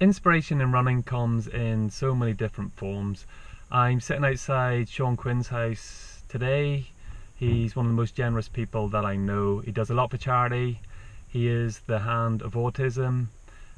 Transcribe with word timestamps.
Inspiration 0.00 0.60
in 0.60 0.72
running 0.72 1.04
comes 1.04 1.46
in 1.46 1.88
so 1.88 2.16
many 2.16 2.32
different 2.32 2.72
forms. 2.72 3.26
I'm 3.70 4.00
sitting 4.00 4.24
outside 4.24 4.88
Sean 4.88 5.16
Quinn's 5.16 5.46
house 5.46 6.24
today. 6.28 6.88
He's 7.36 7.76
one 7.76 7.86
of 7.86 7.92
the 7.92 7.96
most 7.96 8.16
generous 8.16 8.48
people 8.48 8.88
that 8.88 9.04
I 9.04 9.14
know. 9.14 9.60
He 9.60 9.70
does 9.70 9.90
a 9.90 9.94
lot 9.94 10.10
for 10.10 10.16
charity. 10.16 10.80
He 11.28 11.46
is 11.46 11.78
the 11.86 12.00
hand 12.00 12.42
of 12.42 12.54
autism, 12.54 13.28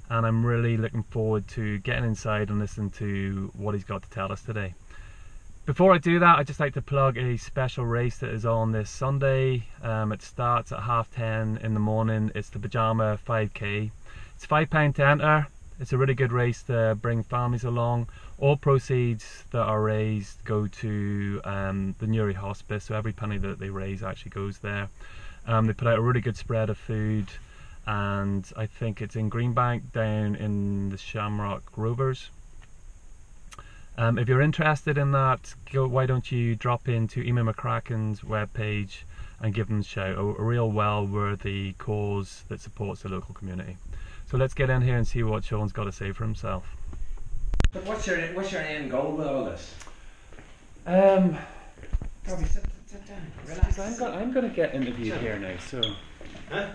and 0.09 0.25
I'm 0.25 0.47
really 0.47 0.79
looking 0.79 1.03
forward 1.03 1.49
to 1.49 1.81
getting 1.81 2.07
inside 2.07 2.49
and 2.49 2.61
listening 2.61 2.93
to 2.93 3.51
what 3.55 3.75
he's 3.75 3.85
got 3.85 4.03
to 4.03 4.09
tell 4.09 4.33
us 4.33 4.41
today. 4.41 4.73
Before 5.67 5.93
I 5.93 5.99
do 5.99 6.19
that, 6.21 6.39
I'd 6.39 6.47
just 6.47 6.61
like 6.61 6.73
to 6.75 6.83
plug 6.83 7.19
a 7.19 7.37
special 7.37 7.85
race 7.85 8.17
that 8.19 8.31
is 8.31 8.47
on 8.47 8.73
this 8.73 8.89
Sunday. 8.89 9.67
Um, 9.83 10.13
it 10.13 10.23
starts 10.23 10.73
at 10.73 10.81
half 10.81 11.11
ten 11.11 11.59
in 11.59 11.75
the 11.75 11.81
morning. 11.81 12.33
It's 12.35 12.49
the 12.49 12.59
Pajama 12.59 13.19
5K. 13.29 13.91
It's 14.35 14.47
£5 14.47 14.95
to 14.95 15.07
enter. 15.07 15.49
It's 15.79 15.93
a 15.93 15.99
really 15.99 16.15
good 16.15 16.33
race 16.33 16.63
to 16.65 16.97
bring 17.01 17.23
families 17.23 17.65
along. 17.65 18.09
All 18.39 18.57
proceeds 18.57 19.45
that 19.51 19.63
are 19.63 19.83
raised 19.83 20.43
go 20.45 20.67
to 20.67 21.41
um, 21.45 21.95
the 21.99 22.07
Newry 22.07 22.33
Hospice, 22.33 22.85
so 22.85 22.95
every 22.95 23.13
penny 23.13 23.37
that 23.39 23.59
they 23.59 23.69
raise 23.69 24.03
actually 24.03 24.31
goes 24.31 24.59
there. 24.61 24.89
Um, 25.47 25.67
they 25.67 25.75
put 25.75 25.87
out 25.87 25.99
a 25.99 26.03
really 26.03 26.23
good 26.23 26.37
spread 26.37 26.71
of 26.71 26.79
food, 26.79 27.27
and 27.87 28.51
I 28.57 28.65
think 28.65 29.03
it's 29.03 29.17
in 29.17 29.31
Greenbank 29.31 29.93
down 29.93 30.35
in 30.37 30.89
the 30.89 30.97
Shamrock 30.97 31.63
Rovers. 31.77 32.31
Um, 33.99 34.19
if 34.19 34.29
you're 34.29 34.43
interested 34.43 34.97
in 34.97 35.13
that, 35.13 35.55
go, 35.73 35.87
why 35.87 36.07
don't 36.07 36.33
you 36.33 36.55
drop 36.55 36.89
into 36.89 37.23
Emma 37.23 37.53
McCracken's 37.53 38.21
webpage 38.23 39.03
and 39.41 39.53
give 39.53 39.69
them 39.69 39.81
a 39.81 39.85
shout. 39.85 40.17
A, 40.17 40.21
a 40.21 40.43
real 40.43 40.71
well 40.71 41.07
worthy 41.07 41.75
cause 41.75 42.45
that 42.49 42.61
supports 42.63 43.03
the 43.03 43.11
local 43.11 43.35
community. 43.35 43.77
So 44.29 44.37
let's 44.37 44.55
get 44.55 44.71
in 44.71 44.83
here 44.83 44.97
and 44.97 45.07
see 45.07 45.23
what 45.23 45.45
Sean's 45.45 45.73
got 45.73 45.85
to 45.85 45.93
say 45.93 46.13
for 46.13 46.25
himself. 46.25 46.65
But 47.73 47.85
what's 47.85 48.07
your 48.07 48.19
what's 48.35 48.51
your 48.53 48.63
end 48.63 48.91
goal 48.91 49.13
with 49.13 49.27
all 49.27 49.45
this? 49.45 49.75
Um, 50.87 51.37
Probably 52.25 52.45
sit, 52.47 52.65
sit 52.87 53.07
down, 53.07 53.19
relax. 53.47 53.79
I'm, 53.79 53.97
go- 53.99 54.13
I'm 54.13 54.33
going 54.33 54.49
to 54.49 54.55
get 54.55 54.75
interviewed 54.75 55.09
Sure. 55.09 55.19
here 55.19 55.39
now, 55.39 55.57
so 55.69 55.81
Huh? 56.51 56.69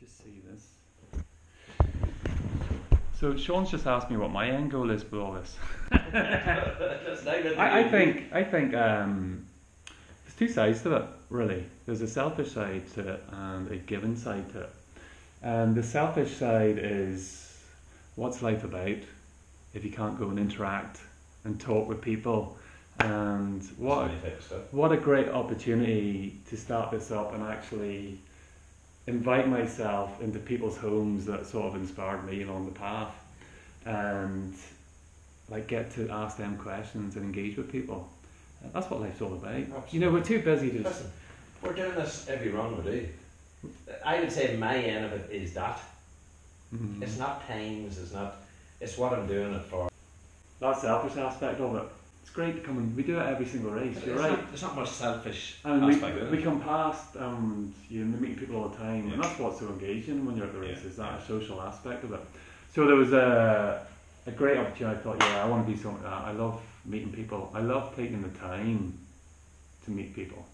just 0.00 0.18
see 0.18 0.42
this. 0.50 0.68
So 3.20 3.36
Sean's 3.36 3.70
just 3.70 3.86
asked 3.86 4.10
me 4.10 4.16
what 4.16 4.30
my 4.30 4.48
end 4.48 4.70
goal 4.72 4.90
is 4.90 5.04
with 5.04 5.20
all 5.20 5.32
this. 5.32 5.56
That's 5.90 7.24
not 7.24 7.42
good. 7.42 7.58
I, 7.58 7.80
I 7.80 7.88
think 7.88 8.24
I 8.32 8.42
think 8.42 8.74
um, 8.74 9.46
there's 10.24 10.34
two 10.36 10.48
sides 10.48 10.82
to 10.82 10.96
it 10.96 11.04
really. 11.30 11.64
There's 11.86 12.00
a 12.00 12.08
selfish 12.08 12.52
side 12.52 12.82
to 12.94 13.08
it 13.14 13.24
and 13.30 13.70
a 13.70 13.76
given 13.76 14.16
side 14.16 14.50
to 14.52 14.62
it. 14.62 14.70
And 15.42 15.74
the 15.74 15.82
selfish 15.82 16.36
side 16.36 16.78
is 16.78 17.62
what's 18.16 18.42
life 18.42 18.64
about 18.64 18.98
if 19.74 19.84
you 19.84 19.90
can't 19.90 20.18
go 20.18 20.28
and 20.28 20.38
interact 20.38 21.00
and 21.44 21.60
talk 21.60 21.88
with 21.88 22.00
people 22.00 22.56
and 23.00 23.62
what 23.76 24.10
what 24.72 24.90
a 24.90 24.96
great 24.96 25.28
opportunity 25.28 26.36
to 26.48 26.56
start 26.56 26.90
this 26.90 27.12
up 27.12 27.32
and 27.32 27.44
actually 27.44 28.18
invite 29.06 29.48
myself 29.48 30.20
into 30.20 30.38
people's 30.38 30.76
homes 30.76 31.24
that 31.26 31.46
sort 31.46 31.66
of 31.66 31.80
inspired 31.80 32.24
me 32.24 32.42
along 32.42 32.66
the 32.66 32.72
path 32.72 33.14
and 33.86 34.54
like 35.48 35.66
get 35.68 35.92
to 35.92 36.10
ask 36.10 36.36
them 36.36 36.56
questions 36.58 37.16
and 37.16 37.24
engage 37.24 37.56
with 37.56 37.70
people. 37.70 38.08
That's 38.72 38.90
what 38.90 39.00
life's 39.00 39.22
all 39.22 39.32
about. 39.32 39.94
You 39.94 40.00
know, 40.00 40.10
we're 40.10 40.24
too 40.24 40.42
busy 40.42 40.70
to. 40.70 40.82
Listen, 40.82 41.10
we're 41.62 41.72
doing 41.72 41.94
this 41.94 42.26
every 42.28 42.50
run 42.50 42.76
we 42.76 42.90
do. 42.90 43.08
I 44.04 44.20
would 44.20 44.30
say 44.32 44.56
my 44.56 44.76
end 44.76 45.04
of 45.06 45.12
it 45.12 45.30
is 45.30 45.54
that. 45.54 45.80
Mhm. 46.74 47.02
It's 47.02 47.18
not 47.18 47.46
times, 47.48 47.98
it's 47.98 48.12
not, 48.12 48.36
it's 48.80 48.98
what 48.98 49.12
I'm 49.14 49.26
doing 49.26 49.54
it 49.54 49.62
for. 49.64 49.88
that 50.60 50.76
selfish 50.80 51.16
aspect 51.16 51.60
of 51.60 51.76
it. 51.76 51.84
It's 52.22 52.30
great 52.32 52.56
to 52.56 52.60
come 52.60 52.78
and 52.78 52.94
we 52.96 53.02
do 53.04 53.18
it 53.18 53.22
every 53.26 53.46
single 53.46 53.70
race. 53.70 53.94
But 53.94 54.06
You're 54.06 54.16
right. 54.18 54.32
Not, 54.32 54.48
there's 54.48 54.62
not 54.62 54.76
much 54.76 54.90
selfish 54.90 55.56
And 55.64 55.86
we, 55.86 55.94
aspect 55.94 56.18
of 56.20 56.30
we 56.30 56.42
come 56.42 56.60
past 56.60 57.14
and 57.16 57.72
you 57.88 58.04
meet 58.04 58.38
people 58.38 58.56
all 58.56 58.68
the 58.68 58.76
time, 58.76 59.10
and 59.12 59.22
that's 59.22 59.38
what's 59.38 59.60
so 59.60 59.68
engaging 59.68 60.26
when 60.26 60.36
you're 60.36 60.46
at 60.46 60.52
the 60.52 60.60
Yeah, 60.60 60.72
races. 60.72 60.98
yeah. 60.98 61.04
That 61.12 61.26
social 61.26 61.62
aspect 61.62 62.04
of 62.04 62.12
it. 62.12 62.20
So 62.74 62.86
there 62.86 62.96
was 62.96 63.12
a 63.12 63.86
a 64.26 64.30
great 64.32 64.58
opportunity. 64.58 64.98
I 64.98 65.02
thought, 65.02 65.16
yeah, 65.20 65.42
I 65.44 65.46
want 65.48 65.66
to 65.66 65.72
do 65.72 65.80
something 65.80 66.02
like 66.02 66.12
that. 66.12 66.28
I 66.28 66.32
love 66.32 66.60
meeting 66.84 67.12
people. 67.12 67.50
I 67.54 67.60
love 67.60 67.96
taking 67.96 68.20
the 68.22 68.28
time 68.38 68.92
to 69.84 69.90
meet 69.90 70.14
people. 70.14 70.44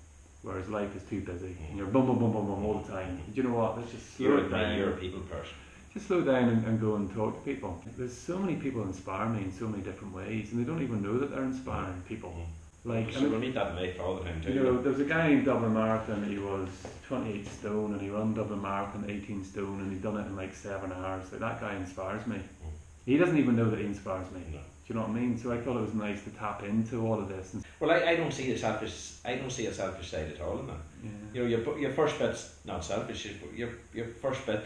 Whereas 0.45 0.69
life 0.69 0.95
is 0.95 1.03
too 1.05 1.23
busy, 1.23 1.57
and 1.71 1.79
you're 1.79 1.87
boom, 1.87 2.05
boom, 2.05 2.19
boom, 2.19 2.31
boom, 2.31 2.47
boom 2.47 2.65
all 2.67 2.79
the 2.81 2.93
time. 2.93 3.17
Do 3.33 3.35
you 3.35 3.49
know 3.49 3.55
what? 3.55 3.79
Let's 3.79 3.91
just 3.91 4.15
slow 4.15 4.27
You're, 4.29 4.39
it 4.41 4.47
a, 4.47 4.49
down. 4.51 4.77
you're 4.77 4.91
a 4.91 4.97
people 4.97 5.21
person. 5.21 5.55
Just 5.95 6.07
slow 6.07 6.21
down 6.21 6.51
and, 6.51 6.67
and 6.67 6.79
go 6.79 6.97
and 6.97 7.11
talk 7.15 7.35
to 7.35 7.41
people. 7.51 7.83
There's 7.97 8.13
so 8.13 8.39
many 8.39 8.57
people 8.57 8.83
inspire 8.83 9.27
me 9.27 9.43
in 9.43 9.53
so 9.53 9.67
many 9.67 9.83
different 9.83 10.15
ways, 10.15 10.53
and 10.53 10.61
they 10.61 10.71
don't 10.71 10.83
even 10.83 11.03
know 11.03 11.17
that 11.19 11.31
they're 11.31 11.45
inspiring 11.45 12.03
people. 12.07 12.29
Mm-hmm. 12.29 12.65
Like, 12.87 13.11
so 13.11 13.21
and 13.21 13.33
we 13.33 13.39
meet 13.39 13.55
that 13.55 13.71
in 13.71 13.77
life 13.77 13.99
all 13.99 14.17
the 14.17 14.25
time 14.25 14.43
too. 14.43 14.53
you 14.53 14.61
know, 14.61 14.77
there 14.83 14.93
was 14.93 15.01
a 15.01 15.05
guy 15.05 15.29
in 15.29 15.43
Dublin 15.43 15.73
Marathon, 15.73 16.23
he 16.25 16.37
was 16.37 16.69
28 17.09 17.49
stone 17.49 17.93
and 17.95 18.03
he 18.03 18.11
ran 18.11 18.35
Dublin 18.35 18.61
Marathon 18.61 19.07
18 19.09 19.43
stone 19.43 19.81
and 19.81 19.91
he'd 19.91 20.03
done 20.03 20.19
it 20.19 20.27
in 20.27 20.37
like 20.37 20.55
seven 20.55 20.93
hours. 20.93 21.33
Like, 21.33 21.41
that 21.41 21.61
guy 21.63 21.77
inspires 21.77 22.27
me. 22.27 22.37
Mm-hmm. 22.37 22.77
He 23.07 23.17
doesn't 23.17 23.39
even 23.39 23.57
know 23.57 23.71
that 23.71 23.79
he 23.79 23.87
inspires 23.87 24.31
me. 24.33 24.43
No. 24.53 24.59
Do 24.87 24.93
you 24.93 25.01
know 25.01 25.07
what 25.07 25.17
I 25.17 25.21
mean? 25.21 25.39
So 25.39 25.51
I 25.51 25.57
thought 25.59 25.79
it 25.79 25.81
was 25.81 25.95
nice 25.95 26.23
to 26.25 26.31
tap 26.31 26.63
into 26.63 27.07
all 27.07 27.19
of 27.19 27.29
this. 27.29 27.55
And, 27.55 27.65
Well, 27.81 27.91
I, 27.91 28.11
I 28.11 28.17
don't 28.17 28.33
see 28.33 28.51
a 28.53 28.59
selfish. 28.59 29.13
I 29.25 29.37
don't 29.37 29.51
see 29.51 29.67
a 29.67 29.73
selfish 29.73 30.11
side 30.11 30.31
at 30.35 30.41
all 30.43 30.59
in 30.61 30.67
that. 30.67 30.77
yeah. 31.03 31.11
You 31.33 31.43
know, 31.43 31.49
your 31.49 31.79
your 31.79 31.91
first 31.93 32.19
bit's 32.19 32.55
not 32.67 32.85
selfish. 32.85 33.27
Your 33.57 33.71
your 33.95 34.07
first 34.07 34.45
bit 34.47 34.63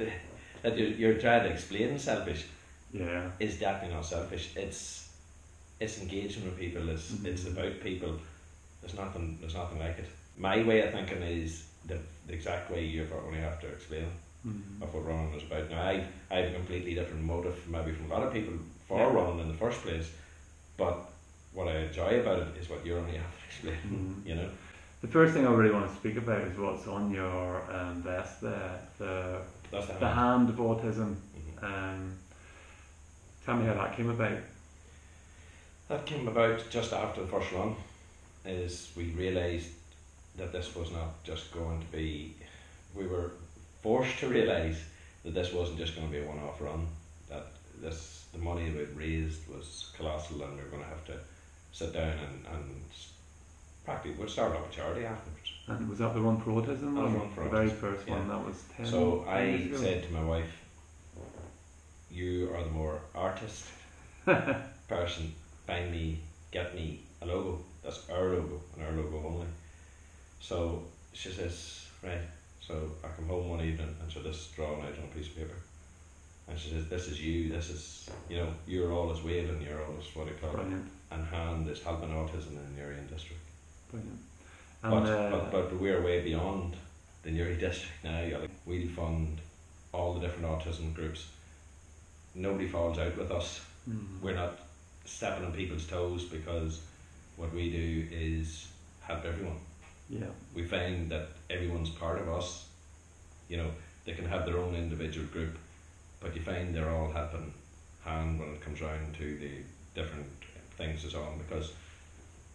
that 0.62 0.77
you're, 0.77 0.89
you're 0.91 1.15
trying 1.21 1.45
to 1.45 1.51
explain 1.51 1.99
selfish 2.01 2.47
yeah. 2.93 3.31
is 3.39 3.61
definitely 3.61 3.95
not 3.95 4.06
selfish. 4.06 4.51
It's 4.56 5.09
it's 5.79 6.01
engaging 6.03 6.45
with 6.45 6.59
people. 6.59 6.89
It's 6.89 7.12
Mhm. 7.12 7.27
it's 7.27 7.47
about 7.47 7.81
people. 7.81 8.19
There's 8.81 8.95
nothing. 8.97 9.39
There's 9.41 9.55
nothing 9.55 9.79
like 9.79 9.99
it. 10.00 10.09
My 10.37 10.62
way 10.65 10.81
of 10.83 10.91
thinking 10.93 11.23
is 11.23 11.65
the, 11.87 11.99
the 12.27 12.33
exact 12.33 12.71
way 12.73 12.85
you 12.85 13.06
only 13.27 13.39
have 13.41 13.61
to 13.61 13.69
explain 13.69 14.06
Mhm. 14.47 14.83
of 14.83 14.93
what 14.95 15.06
running 15.06 15.33
is 15.35 15.45
about. 15.45 15.71
Now, 15.71 15.83
I 15.83 16.05
I 16.31 16.37
have 16.41 16.50
a 16.50 16.55
completely 16.56 16.95
different 16.95 17.23
motive, 17.23 17.56
maybe 17.69 17.93
from 17.93 18.11
a 18.11 18.15
lot 18.15 18.27
of 18.27 18.33
people 18.33 18.55
for 18.88 18.99
Yeah. 18.99 19.12
running 19.12 19.41
in 19.41 19.49
the 19.49 19.54
first 19.54 19.82
place. 19.82 20.10
But 20.76 20.97
what 21.53 21.69
I 21.69 21.76
enjoy 21.78 22.21
about 22.21 22.41
it 22.43 22.56
is 22.60 22.69
what 22.71 22.84
you're 22.84 22.99
only 22.99 23.16
have 23.19 23.38
to 23.41 23.47
explain. 23.47 24.22
Mhm. 24.25 24.28
You 24.28 24.34
know. 24.37 24.50
The 25.00 25.09
first 25.09 25.32
thing 25.34 25.47
I 25.47 25.53
really 25.53 25.71
want 25.72 25.88
to 25.88 25.97
speak 25.97 26.16
about 26.16 26.41
is 26.43 26.59
what's 26.59 26.87
on 26.88 27.10
your 27.12 27.62
um, 27.72 28.03
vest 28.03 28.41
there, 28.41 28.81
the, 28.99 29.41
That's 29.71 29.87
the, 29.87 29.93
the 29.94 30.09
hand 30.09 30.49
of 30.49 30.56
autism. 30.56 31.15
Mhm. 31.60 31.62
Um, 31.62 32.19
tell 33.44 33.56
me 33.56 33.66
how 33.66 33.75
that 33.75 33.97
came 33.97 34.10
about. 34.10 34.38
That 35.88 36.05
came 36.05 36.26
about 36.28 36.69
just 36.70 36.93
after 36.93 37.22
the 37.22 37.28
first 37.28 37.53
run, 37.53 37.75
is 38.44 38.91
we 38.97 39.05
realised 39.10 39.70
that 40.37 40.53
this 40.53 40.75
was 40.75 40.91
not 40.93 41.22
just 41.25 41.53
going 41.53 41.81
to 41.81 41.87
be, 41.87 42.34
we 42.94 43.06
were 43.06 43.31
forced 43.82 44.19
to 44.19 44.28
realise 44.28 44.76
that 45.25 45.34
this 45.34 45.53
wasn't 45.53 45.78
just 45.78 45.94
going 45.97 46.06
to 46.09 46.12
be 46.12 46.22
a 46.22 46.26
one-off 46.28 46.60
run, 46.60 46.87
this, 47.81 48.27
the 48.33 48.39
money 48.39 48.71
we'd 48.71 48.97
raised 48.97 49.49
was 49.49 49.93
colossal 49.97 50.43
and 50.43 50.56
we 50.56 50.62
were 50.62 50.69
going 50.69 50.83
to 50.83 50.89
have 50.89 51.05
to 51.06 51.15
sit 51.72 51.93
down 51.93 52.12
and, 52.12 52.47
and 52.53 52.81
practically, 53.84 54.22
we'd 54.22 54.31
start 54.31 54.53
up 54.53 54.71
a 54.71 54.75
charity 54.75 55.05
afterwards. 55.05 55.53
And 55.66 55.88
was 55.88 55.99
that 55.99 56.15
the 56.15 56.22
one 56.22 56.41
for 56.41 56.50
autism? 56.50 56.94
That 56.94 57.05
was 57.05 57.12
one? 57.12 57.33
for 57.34 57.44
the 57.44 57.50
very 57.50 57.71
first 57.71 58.06
yeah. 58.06 58.19
one. 58.19 58.28
That 58.28 58.44
was 58.44 58.62
ten. 58.77 58.87
So 58.87 59.25
10 59.27 59.34
I 59.34 59.77
said 59.77 60.03
to 60.05 60.12
my 60.12 60.25
wife, 60.25 60.65
you 62.11 62.50
are 62.55 62.62
the 62.65 62.71
more 62.71 63.00
artist 63.15 63.67
person, 64.88 65.34
find 65.67 65.91
me, 65.91 66.19
get 66.50 66.75
me 66.75 67.00
a 67.22 67.27
logo. 67.27 67.61
That's 67.83 68.09
our 68.11 68.25
logo 68.25 68.61
and 68.75 68.87
our 68.87 68.93
logo 68.93 69.27
only. 69.27 69.47
So 70.41 70.84
she 71.12 71.31
says, 71.31 71.87
right. 72.03 72.21
So 72.61 72.93
I 73.05 73.09
come 73.09 73.28
home 73.28 73.49
one 73.49 73.61
evening 73.61 73.94
and 74.03 74.12
so 74.12 74.21
this 74.21 74.37
is 74.37 74.47
drawn 74.49 74.81
out 74.81 74.99
on 74.99 75.09
a 75.11 75.15
piece 75.15 75.28
of 75.28 75.37
paper. 75.37 75.56
And 76.48 76.59
she 76.59 76.70
says, 76.70 76.88
this 76.88 77.09
is 77.09 77.20
you, 77.20 77.50
this 77.50 77.69
is, 77.70 78.09
you 78.28 78.36
know, 78.38 78.48
you're 78.66 78.93
always 78.93 79.23
waving, 79.23 79.61
you're 79.61 79.84
always 79.84 80.05
what 80.14 80.26
do 80.26 80.32
you 80.32 80.38
call 80.40 80.50
it? 80.50 80.56
Brilliant, 80.56 80.88
And 81.11 81.26
hand 81.26 81.69
is 81.69 81.82
helping 81.82 82.08
autism 82.11 82.50
in 82.52 82.75
the 82.75 82.81
Newry 82.82 82.96
district. 83.11 83.43
brilliant. 83.90 84.19
But, 84.82 84.93
And 84.93 85.06
uh, 85.08 85.31
but, 85.31 85.52
but 85.52 85.81
we're 85.81 86.00
way 86.02 86.23
beyond 86.23 86.75
the 87.23 87.31
Newry 87.32 87.56
district 87.56 87.93
now. 88.05 88.23
Like, 88.40 88.50
we 88.64 88.87
fund 88.87 89.38
all 89.93 90.14
the 90.14 90.20
different 90.20 90.46
autism 90.49 90.94
groups. 90.94 91.26
Nobody 92.34 92.69
falls 92.69 92.99
out 92.99 93.17
with 93.19 93.31
us. 93.31 93.61
mm, 93.88 94.20
We're 94.23 94.34
not 94.34 94.58
stepping 95.05 95.44
on 95.44 95.52
people's 95.52 95.87
toes 95.87 96.25
because 96.25 96.81
what 97.37 97.52
we 97.52 97.70
do 97.70 98.06
is 98.11 98.69
help 99.02 99.25
everyone. 99.25 99.56
yeah, 100.08 100.26
We 100.55 100.64
find 100.64 101.11
that 101.11 101.28
everyone's 101.50 101.90
part 101.90 102.20
of 102.20 102.28
us. 102.28 102.69
You 103.49 103.56
know, 103.58 103.70
they 104.05 104.12
can 104.12 104.26
have 104.26 104.44
their 104.46 104.58
own 104.58 104.75
individual 104.75 105.26
group, 105.26 105.56
but 106.20 106.35
you 106.35 106.43
find 106.43 106.75
they're 106.75 106.91
all 106.91 107.11
helping 107.12 107.53
hand 108.05 108.38
when 108.41 108.50
it 108.50 108.61
comes 108.65 108.81
round 108.81 109.15
to 109.17 109.37
the 109.38 109.50
different 110.00 110.26
things 110.76 111.03
and 111.03 111.12
so 111.12 111.20
on 111.23 111.38
because 111.38 111.73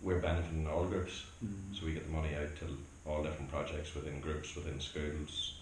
we're 0.01 0.19
benefiting 0.19 0.67
all 0.67 0.85
groups. 0.85 1.23
mm, 1.43 1.49
So 1.77 1.85
we 1.85 1.93
get 1.93 2.05
the 2.05 2.11
money 2.13 2.35
out 2.35 2.55
to 2.59 2.77
all 3.05 3.23
different 3.23 3.51
projects 3.51 3.95
within 3.95 4.19
groups, 4.21 4.55
within 4.55 4.79
schools, 4.79 5.55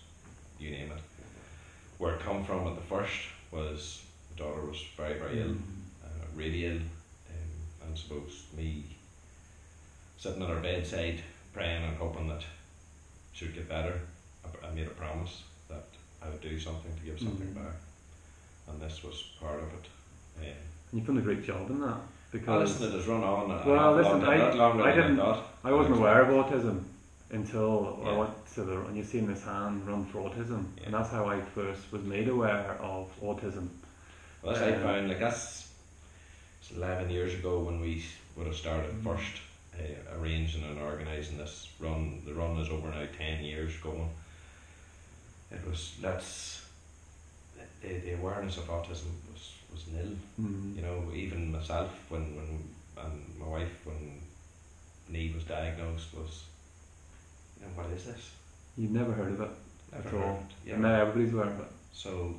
you 0.59 0.71
name 0.71 0.92
it. 0.92 1.00
Where 1.98 2.15
it 2.15 2.21
come 2.21 2.44
from 2.44 2.68
at 2.68 2.75
the 2.75 2.81
first 2.81 3.19
was 3.51 4.01
my 4.31 4.38
daughter 4.45 4.62
was 4.62 4.83
very, 4.97 5.19
very 5.19 5.39
ill, 5.39 5.50
Mm. 5.50 5.62
uh, 6.04 6.25
really 6.36 6.65
ill, 6.65 6.75
um, 6.77 6.81
and 7.81 7.94
I 7.94 7.95
suppose 7.95 8.44
me 8.57 8.83
sitting 10.18 10.42
at 10.42 10.50
her 10.50 10.59
bedside 10.59 11.21
praying 11.54 11.83
and 11.83 11.97
hoping 11.97 12.27
that 12.27 12.44
she 13.33 13.45
would 13.45 13.56
get 13.56 13.68
better. 13.69 14.00
I, 14.45 14.68
I 14.68 14.71
made 14.71 14.88
a 14.88 14.92
promise 14.92 15.44
that 15.68 15.83
I 16.21 16.30
would 16.30 16.42
do 16.42 16.59
something 16.59 16.94
to 16.95 17.01
give 17.04 17.19
something 17.19 17.47
Mm. 17.47 17.56
back, 17.56 17.75
and 18.71 18.81
this 18.81 19.03
was 19.03 19.23
part 19.39 19.59
of 19.59 19.68
it. 19.68 19.88
Um, 20.39 20.45
And 20.91 21.00
you've 21.00 21.07
done 21.07 21.18
a 21.18 21.21
great 21.21 21.44
job 21.45 21.69
in 21.69 21.79
that 21.81 21.88
well, 21.88 22.01
because 22.31 22.71
listen, 22.81 22.94
it 22.94 22.97
has 23.00 23.07
run 23.07 23.23
on. 23.23 23.50
Well, 23.65 23.75
lot 23.75 23.95
listen, 23.97 24.57
longer, 24.57 24.83
I- 24.83 24.91
I 24.91 24.95
didn't-. 24.95 25.19
I 25.63 25.71
wasn't 25.71 25.97
aware 25.97 26.21
of 26.21 26.29
autism 26.29 26.83
until 27.29 28.01
I 28.03 28.12
Yeah. 28.12 28.18
went 28.18 28.45
to 28.56 28.63
the 28.63 28.79
and 28.81 28.97
you've 28.97 29.07
seen 29.07 29.27
this 29.27 29.44
hand 29.44 29.88
run 29.88 30.06
for 30.06 30.19
autism, 30.29 30.65
Yeah. 30.77 30.85
and 30.85 30.94
that's 30.94 31.09
how 31.09 31.29
I 31.29 31.39
first 31.41 31.91
was 31.91 32.01
made 32.03 32.27
aware 32.29 32.77
of 32.81 33.09
autism. 33.21 33.69
Well, 34.41 34.53
that's 34.53 34.62
I 34.65 34.75
Um, 34.75 34.81
found 34.83 35.07
like 35.09 35.19
that's 35.19 35.69
it's 36.62 36.71
eleven 36.71 37.09
years 37.09 37.33
ago 37.33 37.59
when 37.59 37.79
we 37.79 38.03
would 38.35 38.47
have 38.47 38.56
started 38.56 38.91
Mm. 38.91 39.03
first 39.03 39.41
uh, 39.79 40.19
arranging 40.19 40.63
and 40.63 40.79
organising 40.79 41.38
this 41.38 41.68
run. 41.79 42.21
The 42.25 42.33
run 42.33 42.57
is 42.57 42.69
over 42.69 42.89
now 42.89 43.06
ten 43.18 43.44
years 43.44 43.77
going. 43.77 44.09
It 45.51 45.65
was 45.68 45.94
let's 46.01 46.60
the, 47.81 47.87
the 47.99 48.13
awareness 48.13 48.57
of 48.57 48.67
autism 48.67 49.11
was 49.31 49.53
was 49.71 49.87
nil. 49.93 50.13
Mm. 50.39 50.75
You 50.75 50.81
know, 50.81 51.03
even 51.13 51.51
myself 51.51 51.91
when 52.09 52.35
when 52.35 52.49
and 53.03 53.21
my 53.39 53.47
wife 53.47 53.85
when 53.85 54.21
Neve 55.09 55.35
was 55.35 55.43
diagnosed 55.45 56.13
was 56.13 56.43
you 57.59 57.65
know 57.65 57.73
what 57.75 57.91
is 57.97 58.05
this? 58.05 58.31
You've 58.77 58.91
never 58.91 59.11
heard 59.11 59.31
of 59.33 59.41
it 59.41 59.49
Never 59.91 60.07
at 60.09 60.13
all. 60.13 60.29
of 60.35 60.39
it, 60.39 60.67
you 60.67 60.73
And 60.73 60.81
now 60.83 61.01
everybody's 61.01 61.33
aware 61.33 61.47
of 61.47 61.59
it. 61.59 61.71
So 61.93 62.35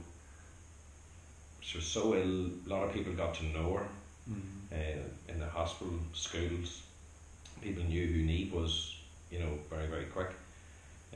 she 1.61 1.79
was 1.79 1.87
so 1.87 2.15
ill. 2.15 2.51
A 2.67 2.69
lot 2.69 2.85
of 2.85 2.93
people 2.93 3.13
got 3.13 3.35
to 3.35 3.45
know 3.47 3.75
her 3.75 3.87
Mm. 4.31 4.41
uh, 4.73 5.03
in 5.33 5.41
the 5.41 5.49
hospital, 5.49 5.95
schools. 6.15 6.83
People 7.61 7.83
knew 7.83 8.07
who 8.07 8.23
Neve 8.23 8.53
was, 8.55 8.97
you 9.33 9.41
know, 9.41 9.59
very 9.69 9.89
very 9.89 10.05
quick. 10.05 10.31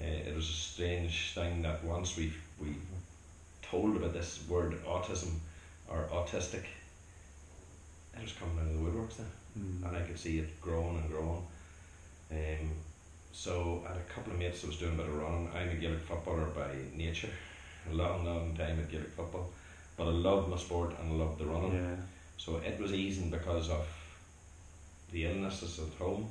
Uh, 0.01 0.29
it 0.29 0.35
was 0.35 0.49
a 0.51 0.53
strange 0.53 1.33
thing 1.35 1.63
that 1.63 1.85
once 1.85 2.17
we 2.17 2.33
we 2.61 2.75
told 3.63 3.97
about 3.97 4.13
this 4.13 4.41
word 4.49 4.75
autism 4.85 5.33
or 5.89 6.09
autistic, 6.13 6.65
it 8.17 8.23
was 8.23 8.33
coming 8.33 8.59
out 8.59 8.67
of 8.67 8.73
the 8.73 8.79
woodworks 8.81 9.17
then, 9.19 9.27
Mm. 9.59 9.89
and 9.89 9.97
I 9.97 10.01
could 10.03 10.19
see 10.19 10.39
it 10.39 10.61
growing 10.61 10.99
and 10.99 11.11
growing. 11.11 11.43
Um, 12.31 12.71
so 13.33 13.83
I 13.87 13.93
had 13.93 13.99
a 13.99 14.13
couple 14.15 14.33
of 14.33 14.39
mates 14.39 14.61
that 14.63 14.69
was 14.69 14.79
doing 14.79 14.95
a 14.95 14.97
bit 14.97 15.07
of 15.07 15.17
running. 15.17 15.49
I'm 15.55 15.69
a 15.71 15.75
Gaelic 15.75 16.01
footballer 16.01 16.47
by 16.47 16.71
nature, 16.95 17.31
a 17.91 17.95
long 17.95 18.25
long 18.25 18.55
time 18.57 18.79
at 18.81 18.91
Gaelic 18.91 19.11
football, 19.11 19.51
but 19.97 20.05
I 20.09 20.11
loved 20.11 20.49
my 20.49 20.57
sport 20.57 20.95
and 20.99 21.13
I 21.13 21.25
loved 21.25 21.39
the 21.39 21.47
running. 21.47 21.75
Yeah. 21.75 21.97
So 22.39 22.57
it 22.59 22.79
was 22.81 22.93
easing 22.93 23.31
because 23.31 23.71
of 23.71 23.87
the 25.13 25.25
illnesses 25.27 25.79
at 25.79 25.95
home. 25.99 26.29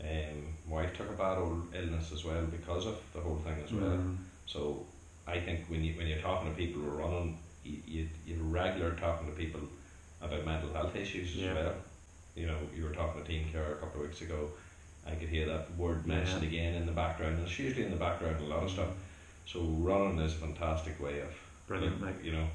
Um, 0.00 0.54
my 0.68 0.76
wife 0.82 0.96
took 0.96 1.08
a 1.08 1.12
bad 1.14 1.38
old 1.38 1.72
illness 1.74 2.12
as 2.12 2.24
well 2.24 2.42
because 2.46 2.86
of 2.86 2.98
the 3.14 3.20
whole 3.20 3.36
thing 3.38 3.62
as 3.64 3.72
well. 3.72 3.90
Mm. 3.96 4.16
So 4.46 4.84
I 5.26 5.40
think 5.40 5.60
when 5.68 5.82
you 5.82 5.94
when 5.94 6.06
you're 6.06 6.18
talking 6.18 6.50
to 6.50 6.56
people 6.56 6.82
who 6.82 6.88
are 6.90 6.96
running, 6.96 7.38
you, 7.64 7.78
you 7.86 8.08
you're 8.26 8.42
regular 8.42 8.92
talking 8.92 9.26
to 9.28 9.32
people 9.32 9.60
about 10.22 10.44
mental 10.44 10.72
health 10.72 10.94
issues 10.96 11.30
as 11.36 11.42
Yeah. 11.42 11.54
well. 11.54 11.74
You 12.34 12.46
know, 12.46 12.58
you 12.74 12.84
were 12.84 12.90
talking 12.90 13.22
to 13.22 13.28
Team 13.28 13.46
Care 13.52 13.72
a 13.72 13.76
couple 13.76 14.00
of 14.02 14.08
weeks 14.08 14.20
ago. 14.20 14.50
I 15.06 15.14
could 15.14 15.28
hear 15.28 15.46
that 15.46 15.74
word 15.76 16.06
mentioned 16.06 16.42
Yeah. 16.42 16.48
again 16.48 16.74
in 16.74 16.86
the 16.86 16.92
background. 16.92 17.38
And 17.38 17.46
it's 17.46 17.58
usually 17.58 17.84
in 17.84 17.90
the 17.90 17.96
background 17.96 18.40
a 18.40 18.44
lot 18.44 18.64
of 18.64 18.70
stuff. 18.70 18.88
So 19.46 19.60
running 19.60 20.18
is 20.18 20.32
a 20.34 20.36
fantastic 20.38 21.00
way 21.00 21.20
of 21.20 21.34
Brilliant. 21.68 22.02
like, 22.02 22.24
you 22.24 22.32
know 22.32 22.46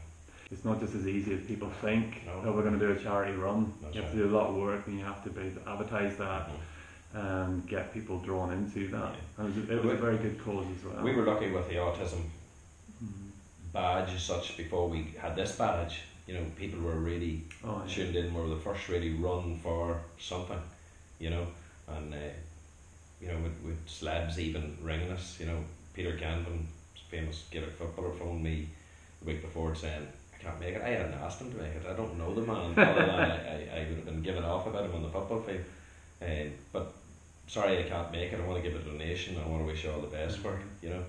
it's 0.51 0.65
not 0.65 0.79
just 0.79 0.95
as 0.95 1.07
easy 1.07 1.33
as 1.35 1.41
people 1.41 1.69
think. 1.81 2.25
No. 2.25 2.41
Oh, 2.43 2.51
we're 2.51 2.63
going 2.63 2.79
to 2.79 2.85
do 2.85 2.91
a 2.91 2.95
charity 2.99 3.33
run. 3.33 3.71
That's 3.81 3.95
you 3.95 4.01
have 4.01 4.11
right. 4.11 4.17
to 4.17 4.27
do 4.29 4.35
a 4.35 4.35
lot 4.35 4.49
of 4.49 4.55
work, 4.55 4.87
and 4.87 4.97
you 4.97 5.05
have 5.05 5.23
to 5.23 5.29
be 5.29 5.51
advertise 5.67 6.17
that 6.17 6.49
mhm. 6.49 7.43
and 7.45 7.67
get 7.67 7.93
people 7.93 8.17
drawn 8.19 8.51
into 8.51 8.87
that. 8.87 9.13
Yeah. 9.13 9.45
And 9.45 9.55
it 9.55 9.61
was, 9.61 9.69
a, 9.69 9.77
it 9.77 9.83
was 9.83 9.93
a 9.93 10.01
very 10.01 10.17
good 10.17 10.43
cause 10.43 10.65
as 10.75 10.83
well. 10.83 11.03
we 11.03 11.13
were 11.13 11.23
lucky 11.23 11.51
with 11.51 11.69
the 11.69 11.75
autism. 11.75 12.23
Badge 13.73 14.13
as 14.15 14.23
such 14.23 14.57
before 14.57 14.87
we 14.89 15.13
had 15.19 15.35
this 15.35 15.53
badge. 15.55 16.01
You 16.27 16.35
know, 16.35 16.45
people 16.55 16.79
were 16.79 16.95
really 16.99 17.43
Oh, 17.63 17.81
yeah. 17.85 17.93
tuned 17.93 18.15
in. 18.15 18.33
We 18.33 18.41
were 18.41 18.49
the 18.49 18.55
first 18.61 18.87
really 18.89 19.11
run 19.11 19.59
for 19.63 19.99
something, 20.19 20.59
you 21.19 21.29
know, 21.31 21.45
and 21.87 22.13
uh, 22.13 22.17
you 23.21 23.27
know, 23.27 23.37
with, 23.43 23.59
with 23.65 23.77
slabs 23.87 24.39
even 24.39 24.77
ringing 24.81 25.11
us. 25.11 25.37
You 25.39 25.47
know, 25.47 25.57
Peter 25.93 26.11
Canavan, 26.13 26.65
famous 27.09 27.45
Gaelic 27.51 27.71
footballer, 27.73 28.11
phoned 28.11 28.43
me 28.43 28.67
the 29.21 29.27
week 29.31 29.41
before 29.41 29.73
saying, 29.75 30.07
"I 30.39 30.43
can't 30.43 30.59
make 30.59 30.75
it." 30.75 30.81
I 30.83 30.89
hadn't 30.89 31.13
asked 31.15 31.41
him 31.41 31.51
to 31.51 31.57
make 31.57 31.73
it. 31.73 31.85
I 31.89 31.93
don't 31.93 32.17
know 32.17 32.33
the 32.33 32.41
man. 32.41 32.77
other 32.77 33.05
than 33.05 33.09
I, 33.09 33.25
I, 33.25 33.79
I 33.81 33.85
would 33.89 33.97
have 33.97 34.05
been 34.05 34.21
given 34.21 34.43
off 34.43 34.67
about 34.67 34.85
him 34.85 34.95
on 34.95 35.01
the 35.03 35.09
football 35.09 35.41
field. 35.41 35.61
Um, 36.21 36.51
but 36.71 36.91
sorry, 37.47 37.79
I 37.79 37.89
can't 37.89 38.11
make 38.11 38.31
it. 38.33 38.39
I 38.39 38.45
want 38.47 38.63
to 38.63 38.69
give 38.69 38.79
a 38.79 38.83
donation. 38.83 39.35
I 39.43 39.47
want 39.49 39.61
to 39.63 39.67
wish 39.67 39.83
you 39.83 39.91
all 39.91 40.01
the 40.01 40.07
best 40.07 40.37
for 40.39 40.53
it. 40.53 40.59
You 40.83 40.89
know, 40.91 41.03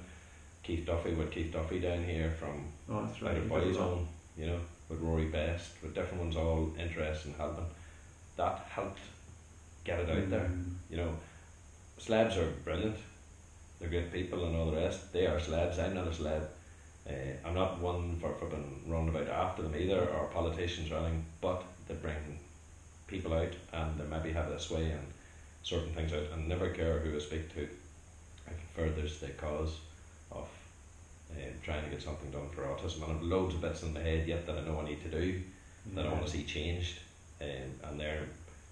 Keith 0.62 0.86
Duffy 0.86 1.12
with 1.14 1.30
Keith 1.30 1.52
Duffy 1.52 1.80
down 1.80 2.04
here 2.04 2.30
from 2.38 2.64
Oh, 2.88 3.04
that's 3.06 3.16
out 3.16 3.22
right. 3.22 3.36
of 3.36 3.44
you 3.44 3.48
boys 3.48 3.76
on, 3.76 4.06
you 4.36 4.46
know, 4.46 4.58
with 4.88 5.00
Rory 5.00 5.26
Best, 5.26 5.70
with 5.82 5.94
different 5.94 6.22
ones 6.22 6.36
all 6.36 6.72
interested 6.78 7.28
in 7.28 7.34
helping. 7.34 7.66
That 8.36 8.66
helped 8.70 9.00
get 9.84 10.00
it 10.00 10.10
out 10.10 10.30
there. 10.30 10.40
Mm. 10.40 10.74
You 10.90 10.96
know, 10.98 11.12
slabs 11.98 12.36
are 12.36 12.50
brilliant. 12.64 12.96
They're 13.78 13.88
great 13.88 14.12
people 14.12 14.44
and 14.44 14.56
all 14.56 14.70
the 14.70 14.76
rest. 14.76 15.12
They 15.12 15.26
are 15.26 15.40
slabs. 15.40 15.78
I'm 15.78 15.94
not 15.94 16.08
a 16.08 16.12
slab. 16.14 16.48
Uh, 17.08 17.12
I'm 17.46 17.54
not 17.54 17.80
one 17.80 18.16
for, 18.20 18.34
for 18.34 18.46
being 18.46 18.82
run 18.86 19.08
about 19.08 19.28
after 19.28 19.62
them 19.62 19.74
either, 19.76 20.00
or 20.00 20.26
politicians 20.26 20.92
or 20.92 20.96
anything, 20.96 21.24
but 21.40 21.64
they 21.88 21.94
bring 21.94 22.38
people 23.06 23.32
out 23.32 23.52
and 23.72 23.98
they 23.98 24.04
maybe 24.04 24.32
have 24.32 24.48
a 24.48 24.60
sway 24.60 24.90
and 24.90 25.06
sorting 25.62 25.92
things 25.94 26.12
out 26.12 26.26
and 26.34 26.46
never 26.48 26.68
care 26.68 26.98
who 27.00 27.16
I 27.16 27.20
speak 27.20 27.52
to. 27.54 27.62
I 28.46 28.50
think 28.50 28.68
furthers 28.74 29.18
the 29.18 29.28
cause 29.28 29.78
of 30.30 30.48
um, 31.30 31.52
trying 31.62 31.84
to 31.84 31.90
get 31.90 32.02
something 32.02 32.30
done 32.30 32.48
for 32.50 32.62
autism. 32.62 33.02
And 33.04 33.12
I've 33.12 33.22
loads 33.22 33.54
of 33.54 33.60
bits 33.60 33.82
in 33.82 33.94
my 33.94 34.00
head 34.00 34.26
yet 34.26 34.46
that 34.46 34.58
I 34.58 34.62
know 34.62 34.80
I 34.80 34.84
need 34.84 35.02
to 35.02 35.08
do 35.10 35.40
that 35.94 36.06
I 36.06 36.12
want 36.12 36.26
to 36.26 36.30
see 36.30 36.44
changed, 36.44 36.98
um, 37.40 37.88
and 37.88 37.98
they're 37.98 38.24